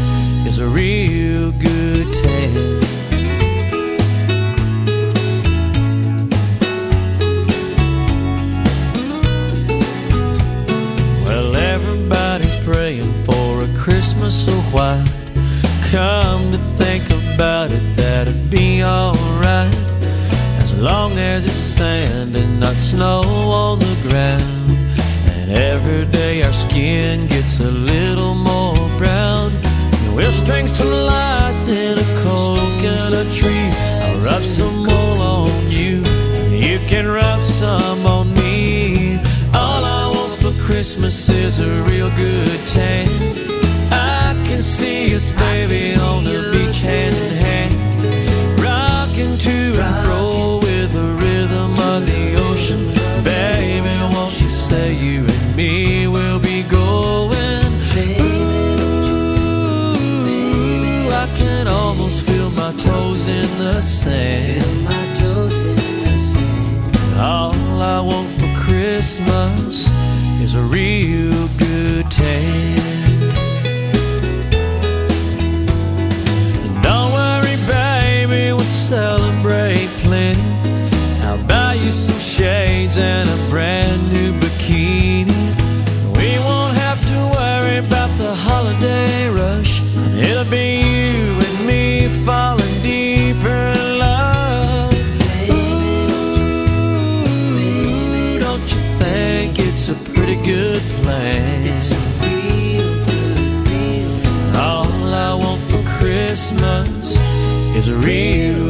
is 0.47 0.59
a 0.59 0.67
real 0.67 1.53
good 1.53 2.07
tan. 2.13 2.81
Well, 11.25 11.57
everybody's 11.57 12.57
praying 12.65 13.13
for 13.25 13.63
a 13.63 13.69
Christmas 13.77 14.35
so 14.47 14.53
white. 14.75 15.05
Come 15.91 16.53
to 16.53 16.59
think 16.81 17.05
about 17.11 17.71
it, 17.71 17.85
that'd 17.97 18.51
be 18.51 18.83
alright. 18.83 19.75
As 20.65 20.79
long 20.79 21.19
as 21.19 21.45
it's 21.47 21.64
sand 21.75 22.37
and 22.37 22.61
not 22.61 22.77
snow 22.77 23.23
on 23.63 23.81
the 23.81 23.97
ground. 24.07 24.79
And 25.35 25.51
every 25.51 26.05
day 26.05 26.45
our 26.45 26.53
skin 26.53 27.27
gets 27.27 27.59
a 27.59 27.73
little 27.93 28.35
more 28.35 28.89
brown. 28.97 29.51
And 30.05 30.15
we'll 30.15 30.31
string 30.31 30.69
some 30.69 30.93
lights 31.13 31.67
in 31.69 31.99
a 31.99 32.09
coconut 32.23 33.29
tree. 33.33 33.69
I'll 34.05 34.21
rub 34.31 34.43
some 34.59 34.85
wool 34.87 35.19
on 35.21 35.51
you, 35.69 36.03
and 36.47 36.53
you 36.65 36.79
can 36.87 37.07
rub 37.09 37.43
some 37.43 38.07
on 38.07 38.33
me. 38.35 39.19
All 39.53 39.83
I 40.01 40.05
want 40.15 40.35
for 40.43 40.55
Christmas 40.67 41.29
is 41.29 41.59
a 41.59 41.73
real 41.91 42.11
good 42.11 42.61
tan. 42.67 43.09
I 43.91 44.41
can 44.47 44.63
see 44.63 45.13
us, 45.17 45.29
baby, 45.31 45.93
on 46.11 46.23
the 46.23 46.39
beach 46.53 46.83
hand 46.85 47.17
in 47.27 47.35
hand, 47.47 47.75
rocking 48.63 49.37
to 49.47 49.57
and 49.87 49.97
fro 50.05 50.24
my 62.65 62.73
toes 62.79 63.29
in 63.29 63.59
the 63.59 63.79
sand. 63.83 64.89
All 67.19 67.83
I 67.83 68.01
want 68.01 68.31
for 68.39 68.51
Christmas 68.65 69.91
is 70.41 70.55
a 70.55 70.63
real 70.63 71.49
good 71.59 72.11
tan. 72.11 72.64
Is 107.75 107.91
real 107.91 108.64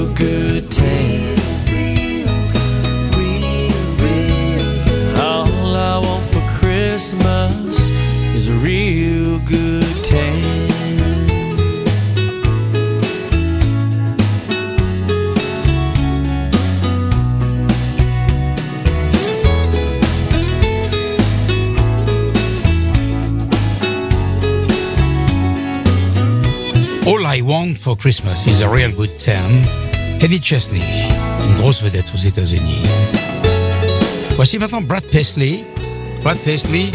for 27.84 27.96
Christmas 27.98 28.46
is 28.46 28.62
a 28.62 28.68
Real 28.68 28.90
Good 28.90 29.18
Time. 29.18 29.62
Kenny 30.18 30.40
Chesney, 30.40 30.80
une 31.46 31.54
grosse 31.60 31.82
vedette 31.82 32.06
aux 32.14 32.18
États-Unis. 32.18 32.78
Voici 34.36 34.58
maintenant 34.58 34.80
Brad 34.80 35.04
Paisley. 35.04 35.64
Brad 36.22 36.38
Paisley, 36.38 36.86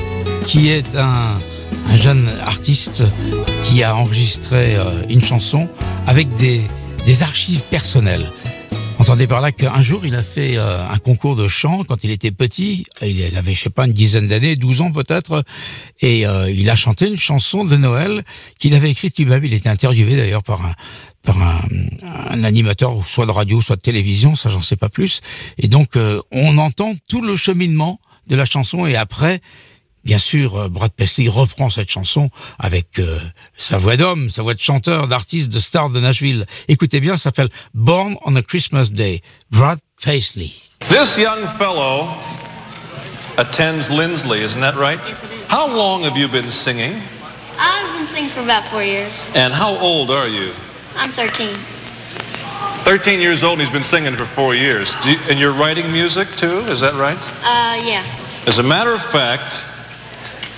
qui 0.48 0.70
est 0.70 0.96
un, 0.96 1.38
un 1.90 1.96
jeune 1.96 2.28
artiste 2.44 3.04
qui 3.66 3.84
a 3.84 3.96
enregistré 3.96 4.78
euh, 4.78 5.04
une 5.10 5.24
chanson 5.24 5.70
avec 6.08 6.36
des, 6.38 6.64
des 7.06 7.22
archives 7.22 7.62
personnelles. 7.70 8.26
Entendez 9.10 9.26
par 9.26 9.42
là 9.42 9.52
qu'un 9.52 9.82
jour, 9.82 10.06
il 10.06 10.14
a 10.14 10.22
fait 10.22 10.56
euh, 10.58 10.88
un 10.88 11.00
concours 11.00 11.36
de 11.36 11.48
chant 11.48 11.84
quand 11.84 12.04
il 12.04 12.12
était 12.12 12.30
petit. 12.30 12.86
Il 13.02 13.36
avait, 13.36 13.56
je 13.56 13.64
sais 13.64 13.72
pas, 13.72 13.88
une 13.88 13.92
dizaine 13.92 14.28
d'années, 14.28 14.56
12 14.56 14.82
ans 14.82 14.92
peut-être. 14.92 15.44
Et 16.00 16.28
euh, 16.28 16.48
il 16.52 16.70
a 16.70 16.76
chanté 16.76 17.08
une 17.08 17.20
chanson 17.20 17.66
de 17.66 17.76
Noël 17.76 18.24
qu'il 18.60 18.76
avait 18.76 18.92
écrite 18.92 19.18
lui-même. 19.18 19.44
Il 19.44 19.56
était 19.56 19.68
interviewé 19.68 20.16
d'ailleurs 20.16 20.44
par 20.44 20.64
un, 20.64 20.76
par 21.24 21.42
un, 21.42 21.60
un 22.04 22.44
animateur, 22.44 23.04
soit 23.04 23.26
de 23.26 23.32
radio, 23.32 23.62
soit 23.62 23.78
de 23.78 23.82
télévision, 23.82 24.36
ça 24.36 24.50
j'en 24.50 24.62
sais 24.62 24.76
pas 24.76 24.90
plus. 24.90 25.22
Et 25.58 25.68
donc, 25.68 25.96
euh, 25.96 26.22
on 26.32 26.60
entend 26.60 26.92
tout 27.08 27.24
le 27.24 27.36
cheminement 27.36 28.00
de 28.28 28.36
la 28.36 28.46
chanson. 28.46 28.86
Et 28.86 28.96
après, 28.96 29.42
Bien 30.10 30.18
sûr, 30.18 30.56
euh, 30.56 30.70
Brad 30.70 30.92
Paisley 30.92 31.30
reprend 31.30 31.70
cette 31.70 31.92
chanson 31.92 32.32
avec 32.58 32.98
euh, 32.98 33.20
sa 33.60 33.78
voix 33.78 33.96
d'homme, 33.96 34.32
sa 34.32 34.42
voix 34.42 34.56
de 34.56 34.60
chanteur, 34.60 35.08
d'artiste, 35.08 35.50
de 35.50 35.60
star 35.60 35.92
de 35.92 36.00
Nashville. 36.00 36.48
Écoutez 36.68 37.00
bien, 37.00 37.16
ça 37.16 37.26
s'appelle 37.26 37.50
Born 37.76 38.16
on 38.26 38.36
a 38.36 38.42
Christmas 38.42 38.86
Day. 38.90 39.22
Brad 39.52 39.78
Paisley. 40.04 40.54
This 40.90 41.16
young 41.16 41.46
fellow 41.60 42.08
attends 43.38 43.92
Lindsley, 43.92 44.42
isn't 44.42 44.60
that 44.62 44.74
right? 44.80 45.00
How 45.48 45.68
long 45.68 46.04
have 46.06 46.18
you 46.18 46.28
been 46.28 46.50
singing? 46.50 46.96
I've 47.60 47.96
been 47.96 48.08
singing 48.08 48.32
for 48.32 48.42
about 48.42 48.64
four 48.72 48.82
years. 48.82 49.14
And 49.36 49.54
how 49.54 49.78
old 49.78 50.10
are 50.10 50.28
you? 50.28 50.54
I'm 50.98 51.12
13. 51.12 51.50
13 52.84 53.20
years 53.22 53.44
old 53.44 53.60
and 53.60 53.62
he's 53.62 53.72
been 53.72 53.84
singing 53.84 54.16
for 54.16 54.26
four 54.26 54.56
years. 54.56 54.96
Do 55.04 55.12
you- 55.12 55.20
and 55.30 55.38
you're 55.40 55.54
writing 55.54 55.92
music 55.92 56.36
too, 56.36 56.66
is 56.68 56.80
that 56.80 56.96
right? 56.96 57.20
Uh, 57.44 57.80
yeah. 57.86 58.04
As 58.48 58.58
a 58.58 58.64
matter 58.64 58.92
of 58.96 59.04
fact, 59.04 59.66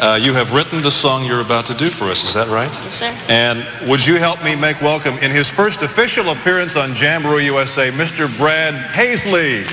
uh, 0.01 0.15
you 0.19 0.33
have 0.33 0.51
written 0.51 0.81
the 0.81 0.89
song 0.89 1.23
you're 1.23 1.41
about 1.41 1.65
to 1.67 1.75
do 1.75 1.87
for 1.87 2.05
us, 2.05 2.23
is 2.23 2.33
that 2.33 2.47
right? 2.47 2.71
Yes, 2.71 2.95
sir. 2.95 3.15
And 3.29 3.63
would 3.87 4.03
you 4.05 4.15
help 4.15 4.43
me 4.43 4.55
make 4.55 4.81
welcome 4.81 5.15
in 5.19 5.29
his 5.29 5.47
first 5.47 5.83
official 5.83 6.31
appearance 6.31 6.75
on 6.75 6.95
Jamboree 6.95 7.45
USA, 7.45 7.91
Mr. 7.91 8.27
Brad 8.37 8.91
Paisley. 8.93 9.63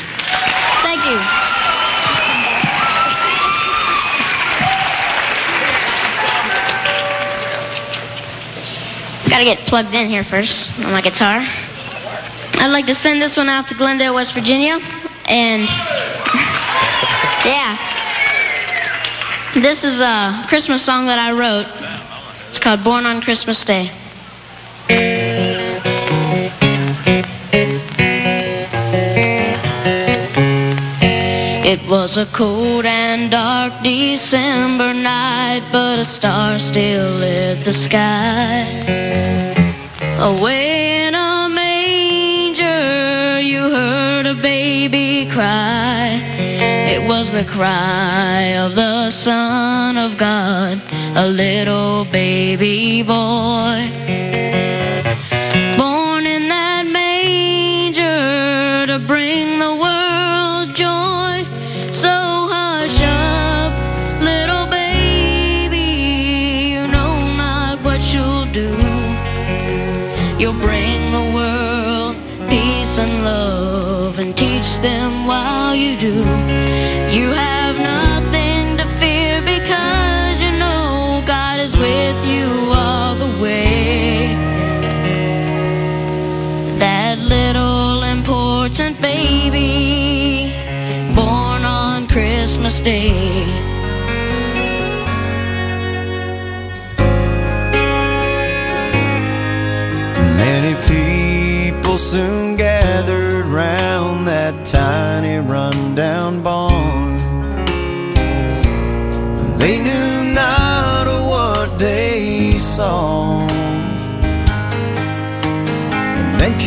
Thank 0.83 1.03
you. 1.07 1.19
Gotta 9.31 9.45
get 9.45 9.59
plugged 9.67 9.95
in 9.95 10.11
here 10.11 10.25
first 10.25 10.79
on 10.81 10.93
my 10.93 11.01
guitar. 11.01 11.41
I'd 12.61 12.71
like 12.71 12.87
to 12.87 12.95
send 12.95 13.23
this 13.23 13.37
one 13.39 13.49
out 13.49 13.67
to 13.69 13.75
Glendale, 13.75 14.15
West 14.15 14.35
Virginia. 14.35 14.79
And 15.27 15.69
yeah, 17.47 17.98
this 19.61 19.83
is 19.83 19.99
a 19.99 20.45
Christmas 20.49 20.83
song 20.83 21.07
that 21.07 21.19
I 21.19 21.33
wrote. 21.33 21.67
It's 22.49 22.59
called 22.59 22.85
Born 22.85 23.07
on 23.07 23.21
Christmas 23.21 23.65
Day. 23.65 23.91
It 31.65 31.81
was 31.89 32.17
a 32.17 32.27
cold 32.27 32.87
and 32.87 33.31
dark 33.31 33.73
December 33.83 34.95
night, 34.95 35.63
but 35.73 35.99
a 35.99 36.05
star 36.05 36.59
still 36.59 37.11
lit 37.17 37.65
the 37.65 37.73
sky. 37.73 38.63
Away 40.21 41.07
in 41.07 41.15
a 41.15 41.49
manger, 41.49 43.41
you 43.41 43.71
heard 43.71 44.27
a 44.27 44.35
baby 44.35 45.29
cry. 45.31 46.08
Was 47.19 47.33
the 47.33 47.43
cry 47.43 48.55
of 48.65 48.77
the 48.77 49.11
Son 49.11 49.99
of 49.99 50.17
God, 50.17 50.81
a 51.17 51.27
little 51.27 52.05
baby 52.13 53.03
boy. 53.03 54.18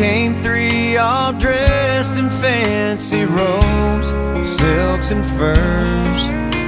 Came 0.01 0.33
three 0.33 0.97
all 0.97 1.31
dressed 1.31 2.15
in 2.15 2.27
fancy 2.41 3.23
robes, 3.23 4.07
silks 4.43 5.11
and 5.11 5.23
furs. 5.37 6.21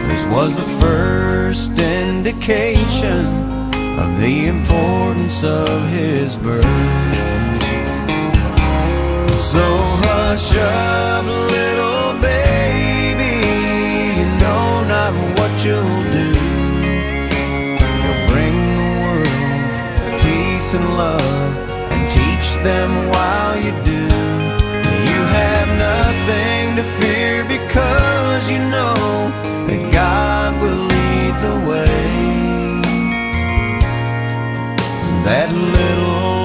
This 0.08 0.24
was 0.26 0.56
the 0.56 0.70
first 0.80 1.72
indication 1.80 3.26
of 3.98 4.22
the 4.22 4.46
importance 4.46 5.44
of 5.44 5.90
his 5.90 6.38
birth. 6.38 6.64
So 9.52 9.66
hush 10.06 10.54
up, 10.56 11.26
little 11.58 12.14
baby, 12.22 13.34
you 14.20 14.28
know 14.44 14.86
not 14.94 15.14
what 15.38 15.54
you'll 15.66 16.04
do. 16.20 16.30
You'll 18.04 18.24
bring 18.32 18.56
the 18.78 18.90
world 19.02 20.22
peace 20.22 20.76
and 20.76 20.88
love 21.00 21.43
them 22.58 23.10
while 23.10 23.56
you 23.58 23.72
do. 23.84 24.04
You 25.12 25.20
have 25.40 25.68
nothing 25.90 26.76
to 26.78 26.84
fear 27.00 27.44
because 27.46 28.52
you 28.52 28.60
know 28.60 28.96
that 29.68 29.82
God 29.92 30.62
will 30.62 30.82
lead 30.94 31.34
the 31.48 31.56
way. 31.70 32.12
That 35.26 35.52
little 35.52 36.43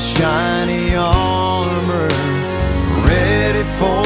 shiny 0.00 0.94
armor, 0.94 2.08
ready 3.06 3.64
for 3.78 4.00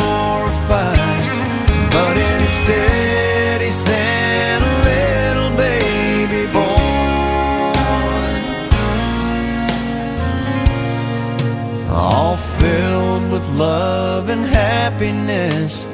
a 0.51 0.55
fight. 0.69 1.89
But 1.93 2.17
instead, 2.17 3.61
he 3.61 3.71
sent 3.71 4.65
a 4.65 4.75
little 4.91 5.57
baby 5.57 6.51
boy. 6.53 6.85
all 11.91 12.37
filled 12.37 13.31
with 13.31 13.49
love 13.57 14.29
and 14.31 14.45
happiness 14.45 15.87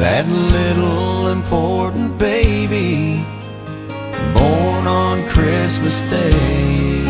That 0.00 0.26
little 0.26 1.28
important 1.28 2.18
baby 2.18 3.20
born 4.32 4.86
on 4.86 5.22
Christmas 5.28 6.00
Day. 6.08 7.04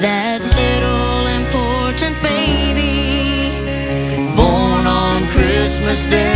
That 0.00 0.40
little 0.40 1.26
important 1.26 2.16
baby. 2.22 3.52
Born 4.34 4.86
on 4.86 5.28
Christmas 5.28 6.04
Day. 6.04 6.32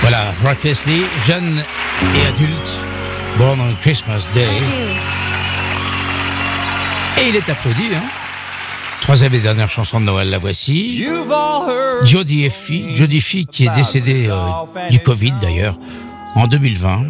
Voilà, 0.00 0.34
Brad 0.42 0.58
Paisley, 0.58 1.06
jeune 1.24 1.64
et 2.16 2.26
adulte, 2.26 2.78
born 3.38 3.60
on 3.60 3.76
Christmas 3.80 4.22
Day. 4.34 4.60
Et 7.16 7.28
il 7.28 7.36
est 7.36 7.48
applaudi, 7.48 7.94
hein. 7.94 8.25
Troisième 9.06 9.34
et 9.34 9.38
dernière 9.38 9.70
chanson 9.70 10.00
de 10.00 10.04
Noël, 10.04 10.30
la 10.30 10.38
voici. 10.38 11.06
Jodie 12.02 12.44
Effie, 12.44 12.96
Jodie 12.96 13.18
Effie 13.18 13.46
qui 13.46 13.64
est 13.66 13.72
décédée 13.72 14.28
euh, 14.28 14.90
du 14.90 14.98
Covid 14.98 15.32
d'ailleurs 15.40 15.78
en 16.34 16.48
2020 16.48 17.04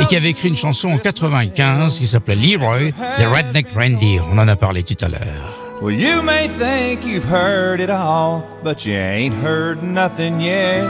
et 0.00 0.04
qui 0.04 0.16
avait 0.16 0.28
écrit 0.28 0.50
une 0.50 0.58
chanson 0.58 0.90
en 0.90 0.98
95 0.98 1.98
qui 1.98 2.06
s'appelait 2.06 2.36
Leroy, 2.36 2.90
The 2.90 3.24
Redneck 3.24 3.68
Reindeer. 3.74 4.20
On 4.30 4.36
en 4.36 4.48
a 4.48 4.56
parlé 4.56 4.82
tout 4.82 4.98
à 5.00 5.08
l'heure. 5.08 5.80
Well, 5.80 5.94
you 5.94 6.20
may 6.20 6.46
think 6.46 7.06
you've 7.06 7.24
heard 7.24 7.80
it 7.80 7.88
all, 7.88 8.42
but 8.62 8.84
you 8.84 8.92
ain't 8.92 9.34
heard 9.42 9.82
nothing 9.82 10.42
yet 10.42 10.84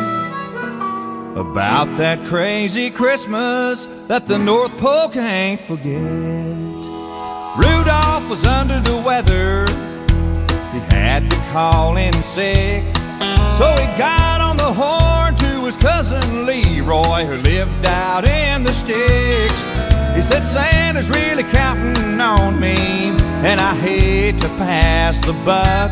about 1.36 1.96
that 1.96 2.24
crazy 2.26 2.90
Christmas 2.90 3.88
that 4.08 4.26
the 4.26 4.36
North 4.36 4.76
Pole 4.78 5.10
can't 5.10 5.60
forget. 5.60 5.94
Rudolph 7.56 8.28
was 8.28 8.44
under 8.44 8.80
the 8.80 9.00
weather, 9.06 9.66
he 9.68 9.99
had 11.00 11.30
to 11.30 11.36
call 11.50 11.96
in 11.96 12.12
sick, 12.22 12.84
so 13.58 13.66
he 13.80 13.86
got 13.96 14.40
on 14.40 14.56
the 14.56 14.72
horn 14.72 15.34
to 15.36 15.64
his 15.64 15.76
cousin 15.76 16.44
Leroy, 16.44 17.24
who 17.24 17.36
lived 17.38 17.86
out 17.86 18.28
in 18.28 18.62
the 18.62 18.72
sticks. 18.72 19.62
He 20.14 20.22
said, 20.22 20.44
Santa's 20.44 21.08
really 21.08 21.44
counting 21.44 22.20
on 22.20 22.60
me, 22.60 22.76
and 23.48 23.58
I 23.60 23.74
hate 23.74 24.38
to 24.40 24.48
pass 24.60 25.18
the 25.24 25.32
buck. 25.44 25.90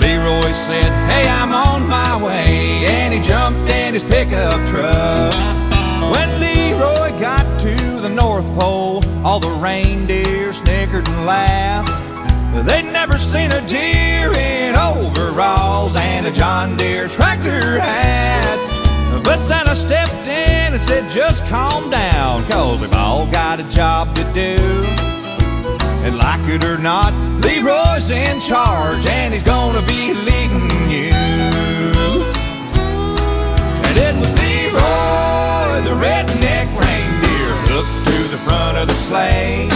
Leroy 0.00 0.52
said, 0.52 0.90
Hey, 1.10 1.28
I'm 1.28 1.52
on 1.52 1.88
my 1.88 2.16
way, 2.22 2.86
and 2.86 3.12
he 3.12 3.20
jumped 3.20 3.70
in 3.70 3.94
his 3.94 4.04
pickup 4.04 4.60
truck. 4.68 5.34
When 6.12 6.38
Leroy 6.38 7.18
got 7.18 7.60
to 7.62 8.00
the 8.00 8.08
North 8.08 8.46
Pole, 8.54 9.02
all 9.24 9.40
the 9.40 9.50
reindeer 9.50 10.52
snickered 10.52 11.08
and 11.08 11.26
laughed. 11.26 12.03
They'd 12.62 12.90
never 12.92 13.18
seen 13.18 13.50
a 13.50 13.60
deer 13.66 14.32
in 14.32 14.76
overalls 14.76 15.96
and 15.96 16.26
a 16.26 16.30
John 16.30 16.76
Deere 16.76 17.08
tractor 17.08 17.80
hat. 17.80 19.22
But 19.24 19.40
Santa 19.40 19.74
stepped 19.74 20.12
in 20.26 20.74
and 20.74 20.80
said, 20.80 21.10
just 21.10 21.44
calm 21.46 21.90
down, 21.90 22.46
cause 22.46 22.80
we've 22.80 22.94
all 22.94 23.26
got 23.26 23.58
a 23.58 23.64
job 23.64 24.14
to 24.14 24.22
do. 24.32 24.56
And 26.04 26.16
like 26.16 26.48
it 26.48 26.62
or 26.62 26.78
not, 26.78 27.12
Leroy's 27.42 28.10
in 28.10 28.38
charge 28.40 29.04
and 29.06 29.34
he's 29.34 29.42
gonna 29.42 29.82
be 29.82 30.14
leading 30.14 30.90
you. 30.90 31.10
And 33.82 33.98
it 33.98 34.14
was 34.20 34.32
Leroy, 34.38 35.82
the 35.82 35.96
redneck 36.00 36.68
reindeer, 36.78 37.52
hooked 37.72 38.06
to 38.06 38.28
the 38.30 38.38
front 38.38 38.78
of 38.78 38.86
the 38.86 38.94
sleigh. 38.94 39.73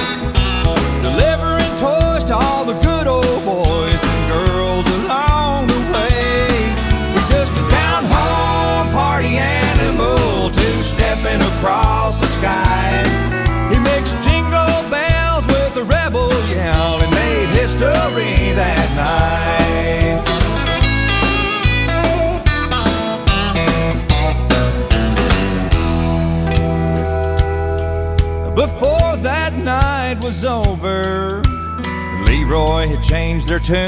Changed 33.09 33.49
their 33.49 33.59
tune. 33.59 33.79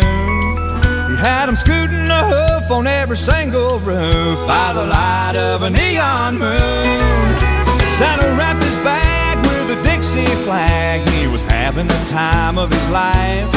He 1.10 1.16
had 1.16 1.46
them 1.46 1.54
scooting 1.54 2.08
a 2.08 2.24
hoof 2.24 2.70
on 2.70 2.86
every 2.86 3.18
single 3.18 3.78
roof 3.80 4.38
by 4.46 4.72
the 4.72 4.86
light 4.86 5.36
of 5.36 5.60
a 5.60 5.68
neon 5.68 6.38
moon. 6.38 7.30
Santa 7.98 8.34
wrapped 8.38 8.64
his 8.64 8.76
bag 8.76 9.36
with 9.44 9.76
a 9.78 9.82
Dixie 9.82 10.24
flag. 10.46 11.06
He 11.10 11.26
was 11.26 11.42
having 11.42 11.86
the 11.86 12.02
time 12.08 12.56
of 12.56 12.72
his 12.72 12.88
life. 12.88 13.54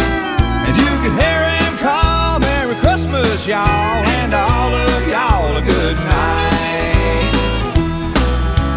And 0.68 0.76
you 0.76 0.91
could 1.01 1.16
hear 1.18 1.47
him 1.55 1.78
call 1.78 2.39
Merry 2.39 2.76
Christmas, 2.76 3.47
y'all, 3.47 4.03
and 4.20 4.34
all 4.34 4.76
of 4.76 5.07
y'all 5.07 5.55
a 5.55 5.61
good 5.61 5.95
night. 5.95 7.34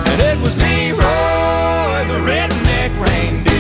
And 0.07 0.23
it 0.23 0.39
was 0.39 0.57
Leroy, 0.57 2.07
the 2.07 2.21
redneck 2.23 2.95
reindeer, 3.03 3.56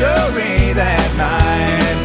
made 0.00 0.32
history 0.32 0.72
that 0.72 1.10
night. 1.16 1.96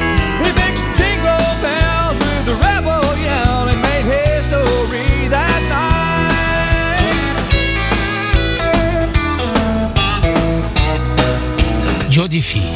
He 0.44 0.50
makes 0.60 0.82
jingle 1.00 1.48
bells 1.64 2.18
with 2.20 2.48
a 2.52 2.58
rebel 2.60 3.06
yell 3.24 3.68
and 3.72 3.80
made 3.82 4.06
history 4.06 5.28
that 5.30 5.62
night. 5.72 5.96
Joe 12.10 12.28
Diffie, 12.28 12.68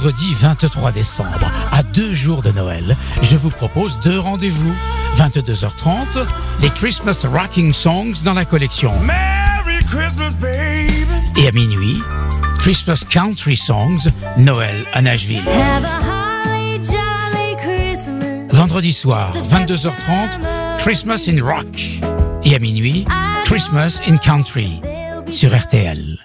Vendredi 0.00 0.32
23 0.32 0.92
décembre, 0.92 1.52
à 1.70 1.82
deux 1.82 2.14
jours 2.14 2.40
de 2.40 2.50
Noël, 2.52 2.96
je 3.20 3.36
vous 3.36 3.50
propose 3.50 4.00
deux 4.02 4.18
rendez-vous. 4.18 4.74
22h30, 5.18 6.24
les 6.62 6.70
Christmas 6.70 7.18
Rocking 7.24 7.74
Songs 7.74 8.14
dans 8.24 8.32
la 8.32 8.46
collection. 8.46 8.98
Merry 9.00 9.84
Christmas, 9.84 10.30
baby. 10.40 10.90
Et 11.36 11.48
à 11.48 11.52
minuit, 11.52 12.00
Christmas 12.60 13.02
Country 13.10 13.58
Songs, 13.58 14.08
Noël 14.38 14.86
à 14.94 15.02
Nashville. 15.02 15.46
Have 15.46 15.84
a 15.84 16.46
holly 16.48 16.82
jolly 16.82 17.56
Christmas. 17.58 18.46
Vendredi 18.52 18.94
soir, 18.94 19.34
22h30, 19.50 20.38
Christmas 20.78 21.28
in 21.28 21.44
Rock. 21.44 22.00
Et 22.44 22.56
à 22.56 22.58
minuit, 22.58 23.04
Christmas 23.44 24.00
in 24.08 24.16
Country 24.16 24.80
sur 25.30 25.54
RTL. 25.54 26.18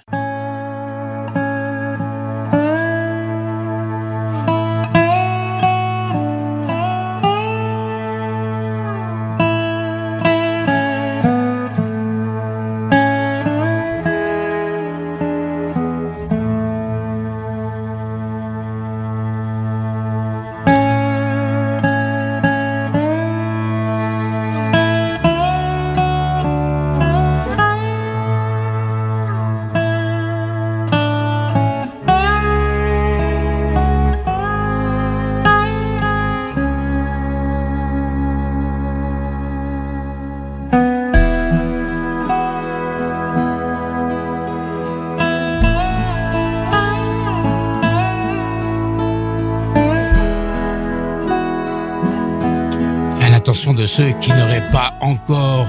Ceux 53.96 54.12
qui 54.20 54.30
n'auraient 54.30 54.70
pas 54.72 54.92
encore 55.00 55.66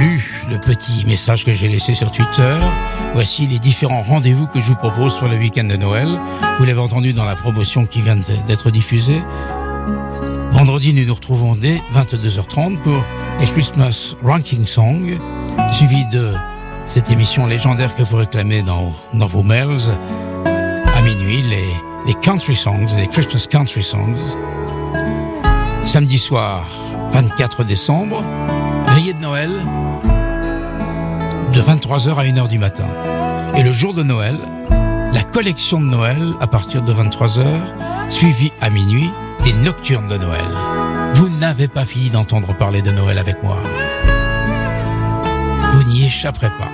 lu 0.00 0.42
le 0.48 0.56
petit 0.56 1.04
message 1.04 1.44
que 1.44 1.52
j'ai 1.52 1.68
laissé 1.68 1.92
sur 1.92 2.10
Twitter, 2.10 2.56
voici 3.12 3.46
les 3.46 3.58
différents 3.58 4.00
rendez-vous 4.00 4.46
que 4.46 4.62
je 4.62 4.68
vous 4.68 4.76
propose 4.76 5.14
pour 5.18 5.28
le 5.28 5.36
week-end 5.36 5.64
de 5.64 5.76
Noël. 5.76 6.08
Vous 6.58 6.64
l'avez 6.64 6.80
entendu 6.80 7.12
dans 7.12 7.26
la 7.26 7.34
promotion 7.34 7.84
qui 7.84 8.00
vient 8.00 8.16
d'être 8.46 8.70
diffusée. 8.70 9.20
Vendredi, 10.52 10.94
nous 10.94 11.04
nous 11.04 11.14
retrouvons 11.14 11.54
dès 11.54 11.82
22h30 11.94 12.78
pour 12.78 13.04
les 13.40 13.46
Christmas 13.46 14.14
Ranking 14.24 14.64
Song, 14.64 15.18
suivi 15.72 16.06
de 16.06 16.32
cette 16.86 17.10
émission 17.10 17.46
légendaire 17.46 17.94
que 17.94 18.04
vous 18.04 18.16
réclamez 18.16 18.62
dans, 18.62 18.94
dans 19.12 19.26
vos 19.26 19.42
mails 19.42 19.92
à 20.46 21.02
minuit, 21.02 21.42
les, 21.42 21.68
les 22.06 22.14
Country 22.22 22.56
Songs, 22.56 22.88
les 22.96 23.08
Christmas 23.08 23.46
Country 23.50 23.82
Songs. 23.82 24.16
Samedi 25.84 26.18
soir, 26.18 26.64
24 27.12 27.64
décembre, 27.64 28.22
veillée 28.88 29.12
de 29.12 29.20
Noël, 29.20 29.50
de 31.52 31.60
23h 31.60 32.14
à 32.14 32.24
1h 32.24 32.48
du 32.48 32.58
matin. 32.58 32.86
Et 33.56 33.62
le 33.62 33.72
jour 33.72 33.94
de 33.94 34.02
Noël, 34.02 34.38
la 35.12 35.22
collection 35.22 35.80
de 35.80 35.86
Noël 35.86 36.34
à 36.40 36.46
partir 36.46 36.82
de 36.82 36.92
23h, 36.92 37.44
suivie 38.08 38.52
à 38.60 38.70
minuit 38.70 39.10
des 39.44 39.52
nocturnes 39.52 40.08
de 40.08 40.16
Noël. 40.16 40.44
Vous 41.14 41.28
n'avez 41.28 41.68
pas 41.68 41.84
fini 41.84 42.10
d'entendre 42.10 42.54
parler 42.54 42.82
de 42.82 42.90
Noël 42.90 43.18
avec 43.18 43.42
moi. 43.42 43.56
Vous 45.72 45.84
n'y 45.84 46.04
échapperez 46.04 46.50
pas. 46.50 46.68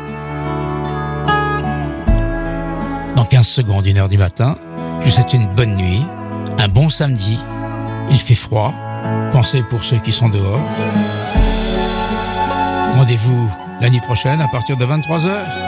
Dans 3.14 3.24
15 3.24 3.46
secondes, 3.46 3.86
1h 3.86 4.08
du 4.08 4.18
matin, 4.18 4.56
je 5.00 5.06
vous 5.06 5.10
souhaite 5.12 5.32
une 5.32 5.46
bonne 5.54 5.76
nuit, 5.76 6.02
un 6.58 6.68
bon 6.68 6.90
samedi. 6.90 7.38
Il 8.10 8.18
fait 8.18 8.34
froid. 8.34 8.74
Pensez 9.32 9.62
pour 9.62 9.84
ceux 9.84 9.98
qui 9.98 10.12
sont 10.12 10.28
dehors. 10.28 10.60
Rendez-vous 12.94 13.50
la 13.80 13.90
nuit 13.90 14.00
prochaine 14.00 14.40
à 14.40 14.48
partir 14.48 14.76
de 14.76 14.84
23h. 14.84 15.64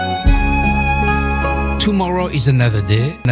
Tomorrow 1.78 2.30
is 2.30 2.48
another 2.48 2.82
day. 2.82 3.16